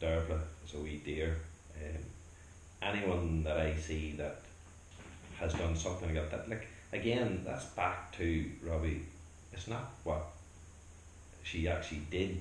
Dervla 0.00 0.38
is 0.64 0.74
a 0.74 0.78
wee 0.78 1.00
dear. 1.04 1.36
Um, 1.76 2.04
anyone 2.82 3.42
that 3.42 3.56
I 3.56 3.74
see 3.74 4.12
that 4.12 4.40
has 5.40 5.52
done 5.54 5.74
something 5.76 6.14
like 6.14 6.30
that, 6.30 6.48
like 6.48 6.68
again, 6.94 7.42
that's 7.44 7.66
back 7.66 8.16
to 8.18 8.44
Robbie. 8.62 9.02
It's 9.52 9.68
not 9.68 9.90
what 10.04 10.26
she 11.42 11.68
actually 11.68 12.02
did. 12.10 12.40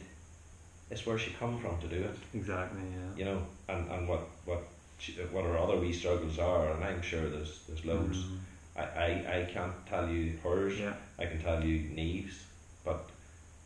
It's 0.90 1.06
where 1.06 1.18
she 1.18 1.32
come 1.32 1.60
from 1.60 1.80
to 1.82 1.88
do 1.88 2.04
it 2.04 2.16
Exactly. 2.34 2.82
Yeah. 2.82 3.18
you 3.18 3.26
know, 3.26 3.42
and, 3.68 3.90
and 3.92 4.08
what 4.08 4.22
what 4.46 4.64
she, 5.00 5.14
what 5.32 5.44
her 5.44 5.58
other 5.58 5.78
wee 5.78 5.92
struggles 5.92 6.40
are, 6.40 6.72
and 6.72 6.84
I'm 6.84 7.02
sure 7.02 7.28
there's 7.30 7.64
there's 7.68 7.86
loads. 7.86 8.20
Mm. 8.20 8.38
I, 8.76 8.82
I, 8.82 9.40
I 9.40 9.52
can't 9.54 9.74
tell 9.88 10.08
you 10.10 10.34
hers. 10.44 10.80
Yeah. 10.80 10.94
I 11.20 11.26
can 11.26 11.42
tell 11.42 11.64
you 11.64 11.90
Neve's, 11.96 12.44
but 12.86 13.10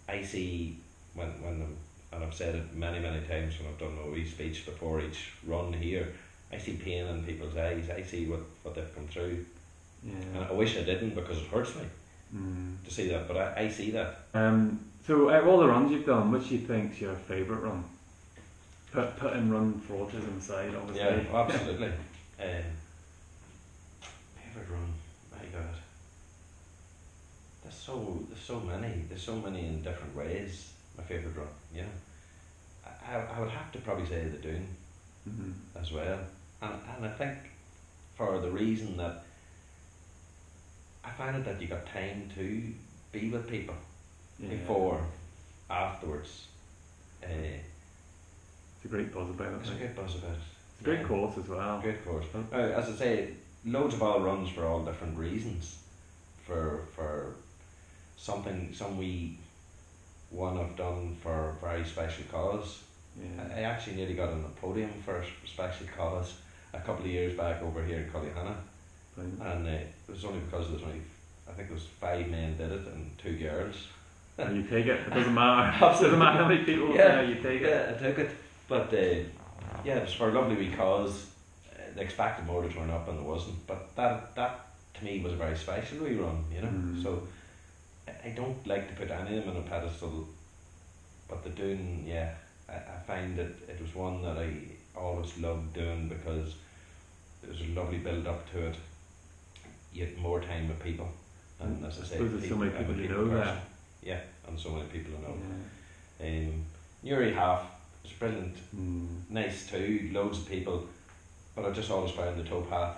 I 0.08 0.22
see 0.24 0.78
when 1.14 1.30
when 1.44 1.54
I'm, 1.62 1.78
and 2.14 2.24
I've 2.24 2.34
said 2.34 2.56
it 2.56 2.74
many 2.74 3.00
many 3.00 3.22
times 3.26 3.60
when 3.60 3.70
I've 3.70 3.80
done 3.80 3.96
my 3.96 4.10
wee 4.10 4.26
speech 4.26 4.66
before 4.66 5.02
each 5.02 5.32
run 5.46 5.74
here. 5.74 6.08
I 6.52 6.58
see 6.58 6.74
pain 6.74 7.06
in 7.08 7.24
people's 7.26 7.58
eyes. 7.58 7.90
I 7.90 8.02
see 8.04 8.26
what, 8.26 8.40
what 8.64 8.74
they've 8.74 8.96
come 8.96 9.08
through, 9.08 9.46
and 10.04 10.46
I 10.50 10.52
wish 10.52 10.78
I 10.78 10.84
didn't 10.84 11.16
because 11.16 11.38
it 11.40 11.48
hurts 11.48 11.76
me 11.76 11.84
Mm. 12.36 12.76
to 12.84 12.94
see 12.94 13.08
that. 13.08 13.26
But 13.26 13.38
I, 13.38 13.62
I 13.64 13.70
see 13.70 13.92
that. 13.92 14.20
Um, 14.34 14.82
so, 15.06 15.30
out 15.30 15.44
of 15.44 15.48
all 15.48 15.60
the 15.60 15.68
runs 15.70 15.92
you've 15.92 16.06
done, 16.06 16.30
which 16.30 16.50
do 16.50 16.56
you 16.56 16.62
think's 16.68 17.00
your 17.00 17.14
favourite 17.16 17.64
run? 17.64 17.86
Put 18.92 19.16
put 19.18 19.34
in 19.34 19.50
run 19.50 19.80
for 19.80 19.94
autism 19.94 20.38
aside, 20.38 20.76
obviously. 20.76 21.06
Yeah, 21.06 21.24
absolutely. 21.40 21.88
um, 21.88 22.64
favorite 24.36 24.70
run, 24.70 24.94
my 25.32 25.46
God. 25.58 25.74
There's 27.64 27.76
so 27.76 28.20
there's 28.30 28.42
so 28.42 28.60
many. 28.60 29.04
There's 29.08 29.24
so 29.24 29.36
many 29.38 29.66
in 29.68 29.82
different 29.82 30.16
ways. 30.16 30.74
My 30.98 31.04
favorite 31.04 31.36
run, 31.38 31.48
yeah. 31.74 31.84
I, 32.86 33.16
I 33.16 33.38
I 33.38 33.40
would 33.40 33.50
have 33.52 33.72
to 33.72 33.80
probably 33.80 34.06
say 34.06 34.26
the 34.26 34.38
Dune 34.38 34.68
Mhm. 35.30 35.54
as 35.82 35.92
well, 35.92 36.20
and 36.62 36.74
and 36.96 37.06
I 37.06 37.10
think 37.10 37.38
for 38.16 38.40
the 38.40 38.50
reason 38.52 38.98
that 38.98 39.24
I 41.08 41.12
find 41.12 41.36
it 41.38 41.46
that 41.46 41.62
you 41.62 41.68
got 41.68 41.86
time 41.86 42.30
to 42.36 42.62
be 43.12 43.30
with 43.30 43.48
people 43.50 43.76
Yeah. 44.40 44.50
before, 44.50 45.02
afterwards. 45.70 46.48
Uh, 47.24 47.28
It's 48.76 48.86
a 48.86 48.88
great 48.90 49.12
buzz 49.14 49.30
about 49.30 49.54
it. 49.54 49.60
It's 49.62 49.70
a 49.72 49.76
great 49.76 49.96
buzz 49.96 50.16
about 50.16 50.32
it. 50.32 50.40
It's 50.74 50.82
a 50.82 50.84
great 50.84 51.00
Yeah. 51.02 51.08
course 51.08 51.38
as 51.38 51.48
well. 51.48 51.82
Great 51.82 52.06
course. 52.06 52.26
Uh, 52.36 52.56
as 52.56 52.90
I 52.90 52.96
say, 52.96 53.34
loads 53.66 53.96
of 53.96 54.04
all 54.04 54.20
runs 54.22 54.50
for 54.50 54.66
all 54.66 54.84
different 54.86 55.18
reasons. 55.18 55.78
For 56.46 56.86
for 56.96 57.34
something, 58.18 58.74
some 58.74 58.98
we 58.98 59.40
one 60.30 60.58
I've 60.60 60.76
done 60.76 61.16
for 61.24 61.50
a 61.50 61.54
very 61.56 61.86
special 61.86 62.26
cause. 62.26 62.84
I, 63.20 63.24
Yeah. 63.24 63.56
I 63.58 63.62
actually 63.64 63.96
nearly 63.96 64.14
got 64.14 64.30
on 64.30 64.44
the 64.44 64.50
podium 64.50 64.92
for 65.04 65.18
a 65.22 65.26
special 65.48 65.88
cause 65.98 66.36
a 66.74 66.80
couple 66.80 67.06
of 67.06 67.12
years 67.12 67.36
back 67.36 67.62
over 67.64 67.84
here 67.84 68.00
in 68.02 68.12
Cullyhanna, 68.12 68.56
Brilliant. 69.18 69.42
and 69.42 69.68
uh, 69.68 69.72
it 69.72 69.92
was 70.12 70.24
only 70.26 70.40
because 70.40 70.70
there's 70.70 70.84
only, 70.84 71.02
I 71.50 71.54
think 71.54 71.68
there 71.70 71.76
was 71.76 71.88
five 72.00 72.28
men 72.30 72.56
did 72.56 72.72
it 72.72 72.86
and 72.88 73.18
two 73.18 73.38
girls. 73.38 73.88
And 74.38 74.56
you 74.58 74.62
take 74.70 74.86
it. 74.86 75.00
It 75.00 75.14
doesn't 75.16 75.34
matter. 75.34 75.68
It 75.78 75.82
Absolutely. 75.82 76.04
doesn't 76.06 76.20
matter 76.20 76.44
how 76.44 76.48
many 76.48 76.64
people 76.64 76.90
Yeah. 76.96 77.08
there. 77.08 77.24
You 77.26 77.36
take 77.36 77.62
it. 77.62 77.70
Yeah, 77.70 77.96
I 77.96 78.08
took 78.08 78.20
it, 78.20 78.30
but 78.68 78.94
uh, 78.94 79.24
yeah, 79.84 79.96
it 79.98 80.04
was 80.04 80.14
for 80.14 80.30
a 80.30 80.32
lovely 80.32 80.56
wee 80.56 80.72
cause. 80.76 81.26
Uh, 81.74 81.80
they 81.96 82.04
expected 82.04 82.46
more 82.46 82.62
to 82.62 82.70
turn 82.70 82.92
up 82.92 83.08
and 83.08 83.18
there 83.18 83.26
wasn't, 83.26 83.66
but 83.66 83.96
that 83.96 84.36
that 84.36 84.68
to 84.94 85.06
me 85.06 85.22
was 85.24 85.34
a 85.34 85.38
very 85.38 85.58
special 85.58 86.04
wee 86.04 86.14
run, 86.16 86.44
you 86.54 86.62
know. 86.62 86.68
Mm. 86.68 87.02
So 87.02 87.24
I, 88.24 88.30
don't 88.30 88.66
like 88.68 88.88
to 88.90 88.96
put 88.96 89.10
any 89.10 89.38
of 89.40 89.46
them 89.46 89.56
on 89.58 89.64
a 89.64 89.66
pedestal, 89.68 90.28
but 91.28 91.44
the 91.44 91.50
Dune, 91.50 92.04
yeah, 92.06 92.30
I, 92.70 92.74
I 92.76 93.00
find 93.08 93.36
that 93.38 93.48
it 93.68 93.82
was 93.82 93.96
one 93.96 94.22
that 94.22 94.38
I 94.38 94.52
always 94.96 95.36
loved 95.40 95.74
doing 95.74 96.08
because 96.10 96.54
there 97.42 97.50
was 97.52 97.62
a 97.62 97.68
lovely 97.74 97.98
build 97.98 98.28
up 98.28 98.52
to 98.52 98.68
it. 98.68 98.76
You 99.94 100.06
had 100.06 100.18
more 100.18 100.40
time 100.42 100.68
with 100.68 100.80
people, 100.84 101.10
and 101.60 101.84
as 101.86 102.00
I, 102.00 102.04
suppose 102.04 102.32
there's 102.32 102.50
so 102.50 102.56
many 102.58 102.72
people 102.72 102.96
you 102.96 103.02
people 103.08 103.26
know 103.26 103.30
person. 103.32 103.46
there. 103.46 103.62
Yeah, 104.04 104.20
and 104.48 104.60
so 104.60 104.70
many 104.72 104.86
people 104.90 105.14
know. 105.20 105.36
Yeah. 106.20 106.28
Um, 106.28 106.64
Newry 107.04 107.34
half 107.34 107.64
was 108.04 108.12
brilliant, 108.14 108.56
Mm. 108.76 109.08
nice 109.30 109.68
too, 109.70 110.10
loads 110.14 110.40
of 110.40 110.50
people, 110.50 110.88
but 111.56 111.66
I 111.66 111.72
just 111.72 111.90
always 111.92 112.12
found 112.12 112.38
the 112.40 112.44
towpath 112.50 112.96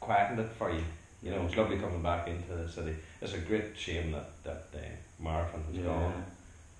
quietened 0.00 0.40
it 0.40 0.50
for 0.58 0.70
you. 0.70 0.82
You 1.22 1.32
know, 1.32 1.44
it's 1.46 1.56
lovely 1.56 1.78
coming 1.78 2.02
back 2.02 2.28
into 2.28 2.52
the 2.54 2.68
city. 2.68 2.94
It's 3.20 3.34
a 3.34 3.38
great 3.38 3.76
shame 3.76 4.12
that 4.12 4.30
that 4.44 4.66
uh, 4.74 5.22
marathon 5.22 5.62
has 5.68 5.76
Yeah. 5.76 5.84
gone. 5.84 6.24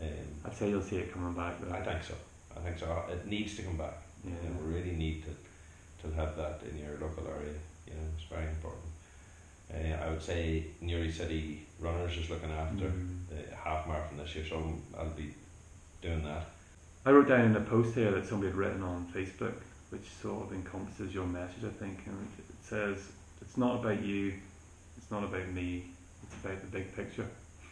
Um, 0.00 0.08
I'd 0.44 0.54
say 0.54 0.70
you'll 0.70 0.82
see 0.82 0.96
it 0.98 1.12
coming 1.12 1.34
back 1.34 1.60
though. 1.60 1.74
I 1.74 1.80
think 1.82 2.02
so. 2.04 2.14
I 2.56 2.60
think 2.60 2.78
so. 2.78 2.86
It 3.10 3.26
needs 3.26 3.56
to 3.56 3.62
come 3.62 3.76
back. 3.76 3.94
Yeah. 4.24 4.30
You 4.42 4.48
know, 4.50 4.60
we 4.66 4.74
really 4.74 4.96
need 4.96 5.24
to 5.24 5.30
to 6.08 6.14
have 6.14 6.36
that 6.36 6.60
in 6.70 6.78
your 6.78 6.92
local 7.00 7.26
area. 7.26 7.54
You 7.86 7.94
know, 7.94 8.06
it's 8.16 8.24
very 8.30 8.46
important. 8.46 8.84
Uh, 9.72 9.94
I 10.04 10.08
would 10.10 10.22
say 10.22 10.64
Newry 10.80 11.10
City 11.10 11.66
Runners 11.78 12.16
is 12.16 12.30
looking 12.30 12.50
after 12.50 12.86
Mm. 12.86 13.18
the 13.28 13.54
half 13.54 13.86
marathon 13.86 14.16
this 14.18 14.34
year, 14.34 14.44
so 14.48 14.80
I'll 14.98 15.10
be 15.10 15.34
doing 16.00 16.24
that. 16.24 16.46
I 17.04 17.10
wrote 17.10 17.28
down 17.28 17.42
in 17.42 17.56
a 17.56 17.60
post 17.60 17.94
here 17.94 18.10
that 18.12 18.26
somebody 18.26 18.50
had 18.50 18.56
written 18.58 18.82
on 18.82 19.06
Facebook, 19.14 19.54
which 19.90 20.08
sort 20.22 20.46
of 20.46 20.52
encompasses 20.52 21.14
your 21.14 21.26
message, 21.26 21.64
I 21.64 21.68
think, 21.68 21.98
and 22.06 22.28
it 22.38 22.44
says, 22.62 22.98
"It's 23.42 23.56
not 23.56 23.80
about 23.80 24.02
you, 24.02 24.34
it's 24.96 25.10
not 25.10 25.22
about 25.24 25.48
me, 25.48 25.84
it's 26.22 26.44
about 26.44 26.60
the 26.60 26.66
big 26.66 26.94
picture." 26.96 27.26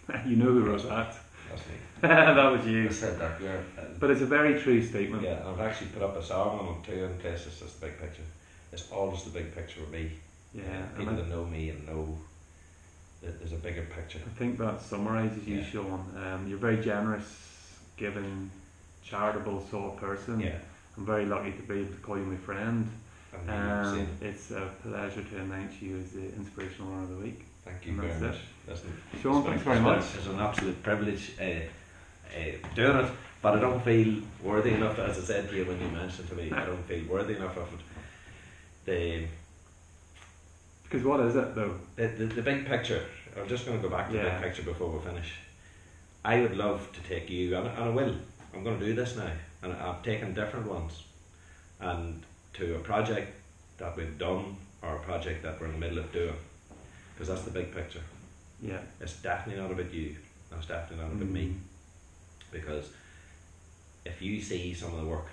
you 0.26 0.36
know 0.36 0.46
who 0.46 0.64
wrote 0.64 0.82
that? 0.88 1.16
That's 1.48 1.62
me. 1.68 1.74
that 2.02 2.52
was 2.52 2.66
you. 2.66 2.88
I 2.88 2.92
said 2.92 3.18
that, 3.18 3.40
yeah. 3.40 3.60
But 3.98 4.10
it's 4.10 4.20
a 4.20 4.26
very 4.26 4.60
true 4.60 4.82
statement. 4.84 5.22
Yeah, 5.22 5.40
and 5.40 5.48
I've 5.48 5.60
actually 5.60 5.88
put 5.88 6.02
up 6.02 6.16
a 6.16 6.22
song 6.22 6.58
on 6.58 6.76
it 6.76 6.84
too 6.84 7.04
in 7.04 7.18
places, 7.18 7.58
just 7.58 7.80
the 7.80 7.86
big 7.86 7.98
picture. 7.98 8.22
It's 8.72 8.90
always 8.90 9.22
the 9.24 9.30
big 9.30 9.54
picture 9.54 9.80
with 9.80 9.90
me. 9.90 10.10
Yeah, 10.56 10.86
people 10.96 11.14
that 11.14 11.28
know 11.28 11.44
me 11.44 11.70
and 11.70 11.86
know 11.86 12.16
that 13.22 13.38
there's 13.38 13.52
a 13.52 13.56
bigger 13.56 13.82
picture. 13.94 14.20
I 14.24 14.38
think 14.38 14.58
that 14.58 14.80
summarises 14.80 15.46
you, 15.46 15.58
Yeah. 15.58 15.66
Sean. 15.70 16.04
Um, 16.16 16.46
you're 16.48 16.58
very 16.58 16.82
generous, 16.82 17.78
giving, 17.96 18.50
charitable 19.04 19.66
sort 19.70 19.94
of 19.94 20.00
person. 20.00 20.40
Yeah. 20.40 20.58
I'm 20.96 21.04
very 21.04 21.26
lucky 21.26 21.52
to 21.52 21.62
be 21.62 21.80
able 21.80 21.92
to 21.92 22.00
call 22.00 22.16
you 22.16 22.24
my 22.24 22.36
friend. 22.36 22.88
And 23.46 23.50
Um, 23.50 24.06
it's 24.22 24.50
a 24.50 24.70
pleasure 24.82 25.22
to 25.22 25.36
announce 25.40 25.82
you 25.82 25.98
as 25.98 26.12
the 26.12 26.24
inspirational 26.36 26.90
runner 26.92 27.02
of 27.04 27.10
the 27.10 27.16
week. 27.16 27.44
Thank 27.64 27.84
you 27.84 27.92
and 27.92 28.00
very 28.00 28.12
that's 28.12 28.22
much. 28.22 28.40
Listen, 28.68 28.92
Sean, 29.22 29.44
thanks 29.44 29.62
very 29.62 29.80
much. 29.80 30.04
It's 30.16 30.26
an 30.26 30.38
absolute 30.40 30.82
privilege 30.82 31.32
uh, 31.38 31.44
uh, 31.44 32.68
doing 32.74 32.96
it, 33.04 33.10
but 33.42 33.56
I 33.56 33.60
don't 33.60 33.82
feel 33.84 34.22
worthy 34.42 34.72
enough. 34.72 34.98
As 34.98 35.18
I 35.18 35.20
said 35.22 35.50
to 35.50 35.56
you 35.56 35.64
when 35.66 35.80
you 35.80 35.88
mentioned 35.88 36.28
to 36.30 36.34
me, 36.34 36.50
I 36.50 36.64
don't 36.70 36.82
feel 36.84 37.04
worthy 37.06 37.34
enough 37.36 37.56
of 37.58 37.68
it. 37.74 37.80
The 38.86 39.26
Because 40.96 41.08
what 41.08 41.20
is 41.20 41.36
it 41.36 41.54
though? 41.54 41.74
the, 41.96 42.06
the, 42.08 42.24
the 42.24 42.40
big 42.42 42.64
picture. 42.64 43.04
I'm 43.38 43.46
just 43.46 43.66
going 43.66 43.76
to 43.78 43.86
go 43.86 43.94
back 43.94 44.06
to 44.06 44.16
the 44.16 44.22
big 44.22 44.40
picture 44.40 44.62
before 44.62 44.88
we 44.88 44.98
finish. 45.04 45.30
I 46.24 46.40
would 46.40 46.56
love 46.56 46.88
to 46.94 47.00
take 47.06 47.28
you, 47.28 47.54
and, 47.54 47.66
and 47.68 47.84
I 47.84 47.88
will. 47.90 48.14
I'm 48.54 48.64
going 48.64 48.78
to 48.80 48.86
do 48.86 48.94
this 48.94 49.14
now, 49.14 49.30
and 49.62 49.74
I've 49.74 50.02
taken 50.02 50.32
different 50.32 50.66
ones, 50.66 51.02
and 51.80 52.22
to 52.54 52.76
a 52.76 52.78
project 52.78 53.30
that 53.76 53.94
we've 53.94 54.16
done 54.16 54.56
or 54.80 54.96
a 54.96 55.00
project 55.00 55.42
that 55.42 55.60
we're 55.60 55.66
in 55.66 55.72
the 55.72 55.78
middle 55.78 55.98
of 55.98 56.10
doing, 56.12 56.32
because 57.14 57.28
that's 57.28 57.42
the 57.42 57.50
big 57.50 57.74
picture. 57.74 58.00
Yeah. 58.62 58.78
It's 58.98 59.20
definitely 59.20 59.62
not 59.62 59.70
about 59.72 59.92
you. 59.92 60.16
It's 60.56 60.66
definitely 60.66 61.04
not 61.04 61.12
about 61.12 61.28
Mm. 61.28 61.32
me, 61.32 61.54
because 62.50 62.88
if 64.06 64.22
you 64.22 64.40
see 64.40 64.72
some 64.72 64.94
of 64.94 65.00
the 65.02 65.06
work, 65.06 65.26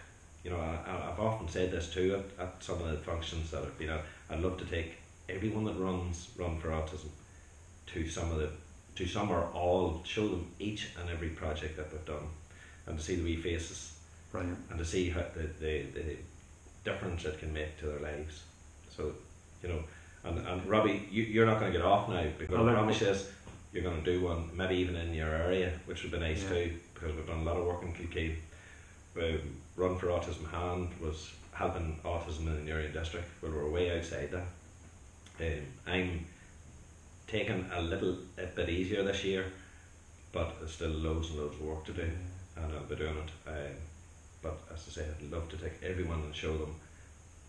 you 0.43 0.51
know, 0.51 0.59
I- 0.59 1.09
I've 1.09 1.19
often 1.21 1.47
said 1.47 1.71
this 1.71 1.87
too 1.93 2.21
at, 2.37 2.43
at 2.47 2.61
some 2.61 2.81
of 2.81 2.91
the 2.91 2.97
functions 2.97 3.49
that 3.51 3.61
I've 3.63 3.79
been 3.79 3.91
at. 3.91 4.01
I'd 4.29 4.41
love 4.41 4.57
to 4.57 4.65
take 4.65 4.95
everyone 5.33 5.65
that 5.65 5.75
runs 5.77 6.29
Run 6.37 6.59
for 6.59 6.69
Autism 6.69 7.09
to 7.87 8.07
some 8.07 8.31
of 8.31 8.37
the, 8.37 8.49
to 8.95 9.07
some 9.07 9.29
or 9.31 9.43
all, 9.53 10.01
show 10.05 10.27
them 10.27 10.47
each 10.59 10.89
and 10.99 11.09
every 11.09 11.29
project 11.29 11.77
that 11.77 11.91
we've 11.91 12.05
done, 12.05 12.27
and 12.87 12.97
to 12.97 13.03
see 13.03 13.15
the 13.15 13.23
wee 13.23 13.35
faces, 13.35 13.97
Brilliant. 14.31 14.57
and 14.69 14.79
to 14.79 14.85
see 14.85 15.09
how 15.09 15.23
the, 15.35 15.47
the, 15.59 15.81
the 15.93 16.17
difference 16.83 17.25
it 17.25 17.39
can 17.39 17.53
make 17.53 17.77
to 17.79 17.87
their 17.87 17.99
lives. 17.99 18.43
So, 18.95 19.13
you 19.61 19.69
know, 19.69 19.79
and, 20.23 20.39
and 20.47 20.65
Robbie, 20.65 21.07
you, 21.11 21.23
you're 21.23 21.45
not 21.45 21.59
going 21.59 21.71
to 21.71 21.77
get 21.77 21.85
off 21.85 22.09
now 22.09 22.25
because 22.37 22.55
I 22.55 22.73
promise 22.73 23.01
you 23.01 23.07
this, 23.07 23.29
you're 23.73 23.83
going 23.83 24.03
to 24.03 24.11
do 24.11 24.21
one, 24.21 24.49
maybe 24.55 24.75
even 24.75 24.95
in 24.95 25.13
your 25.13 25.29
area, 25.29 25.73
which 25.85 26.03
would 26.03 26.11
be 26.11 26.19
nice 26.19 26.43
Yeah. 26.43 26.49
too, 26.49 26.73
because 26.93 27.15
we've 27.15 27.27
done 27.27 27.39
a 27.39 27.43
lot 27.43 27.57
of 27.57 27.65
work 27.65 27.81
in 27.83 27.93
Kilkeel. 27.93 28.35
Um, 29.17 29.55
Run 29.75 29.97
for 29.97 30.07
Autism 30.07 30.49
Hand 30.51 30.89
was 31.01 31.31
helping 31.51 31.99
autism 32.03 32.47
in 32.47 32.55
the 32.55 32.61
Newry 32.61 32.89
district, 32.91 33.27
well, 33.41 33.51
we're 33.51 33.69
way 33.69 33.95
outside 33.97 34.31
that. 34.31 34.45
Um, 35.39 35.65
I'm 35.87 36.25
taking 37.27 37.65
a 37.73 37.81
little 37.81 38.17
a 38.37 38.45
bit 38.45 38.69
easier 38.69 39.03
this 39.03 39.23
year, 39.23 39.45
but 40.31 40.59
there's 40.59 40.73
still 40.73 40.89
loads 40.89 41.29
and 41.29 41.39
loads 41.39 41.55
of 41.55 41.61
work 41.61 41.85
to 41.85 41.93
do 41.93 42.09
and 42.55 42.73
I'll 42.73 42.83
be 42.83 42.95
doing 42.95 43.17
it. 43.17 43.49
Um, 43.49 43.75
but 44.41 44.59
as 44.73 44.85
I 44.87 44.91
say, 44.91 45.05
I'd 45.07 45.31
love 45.31 45.49
to 45.49 45.57
take 45.57 45.81
everyone 45.83 46.21
and 46.21 46.35
show 46.35 46.57
them 46.57 46.75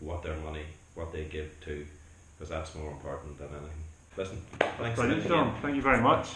what 0.00 0.22
their 0.22 0.36
money, 0.36 0.64
what 0.94 1.12
they 1.12 1.24
give 1.24 1.52
to, 1.64 1.86
because 2.34 2.50
that's 2.50 2.74
more 2.74 2.90
important 2.90 3.38
than 3.38 3.48
anything. 3.48 3.84
Listen, 4.16 4.40
thanks 4.78 4.98
Brilliant. 4.98 5.26
Sean. 5.26 5.54
Thank 5.60 5.76
you 5.76 5.82
very 5.82 6.00
much. 6.00 6.28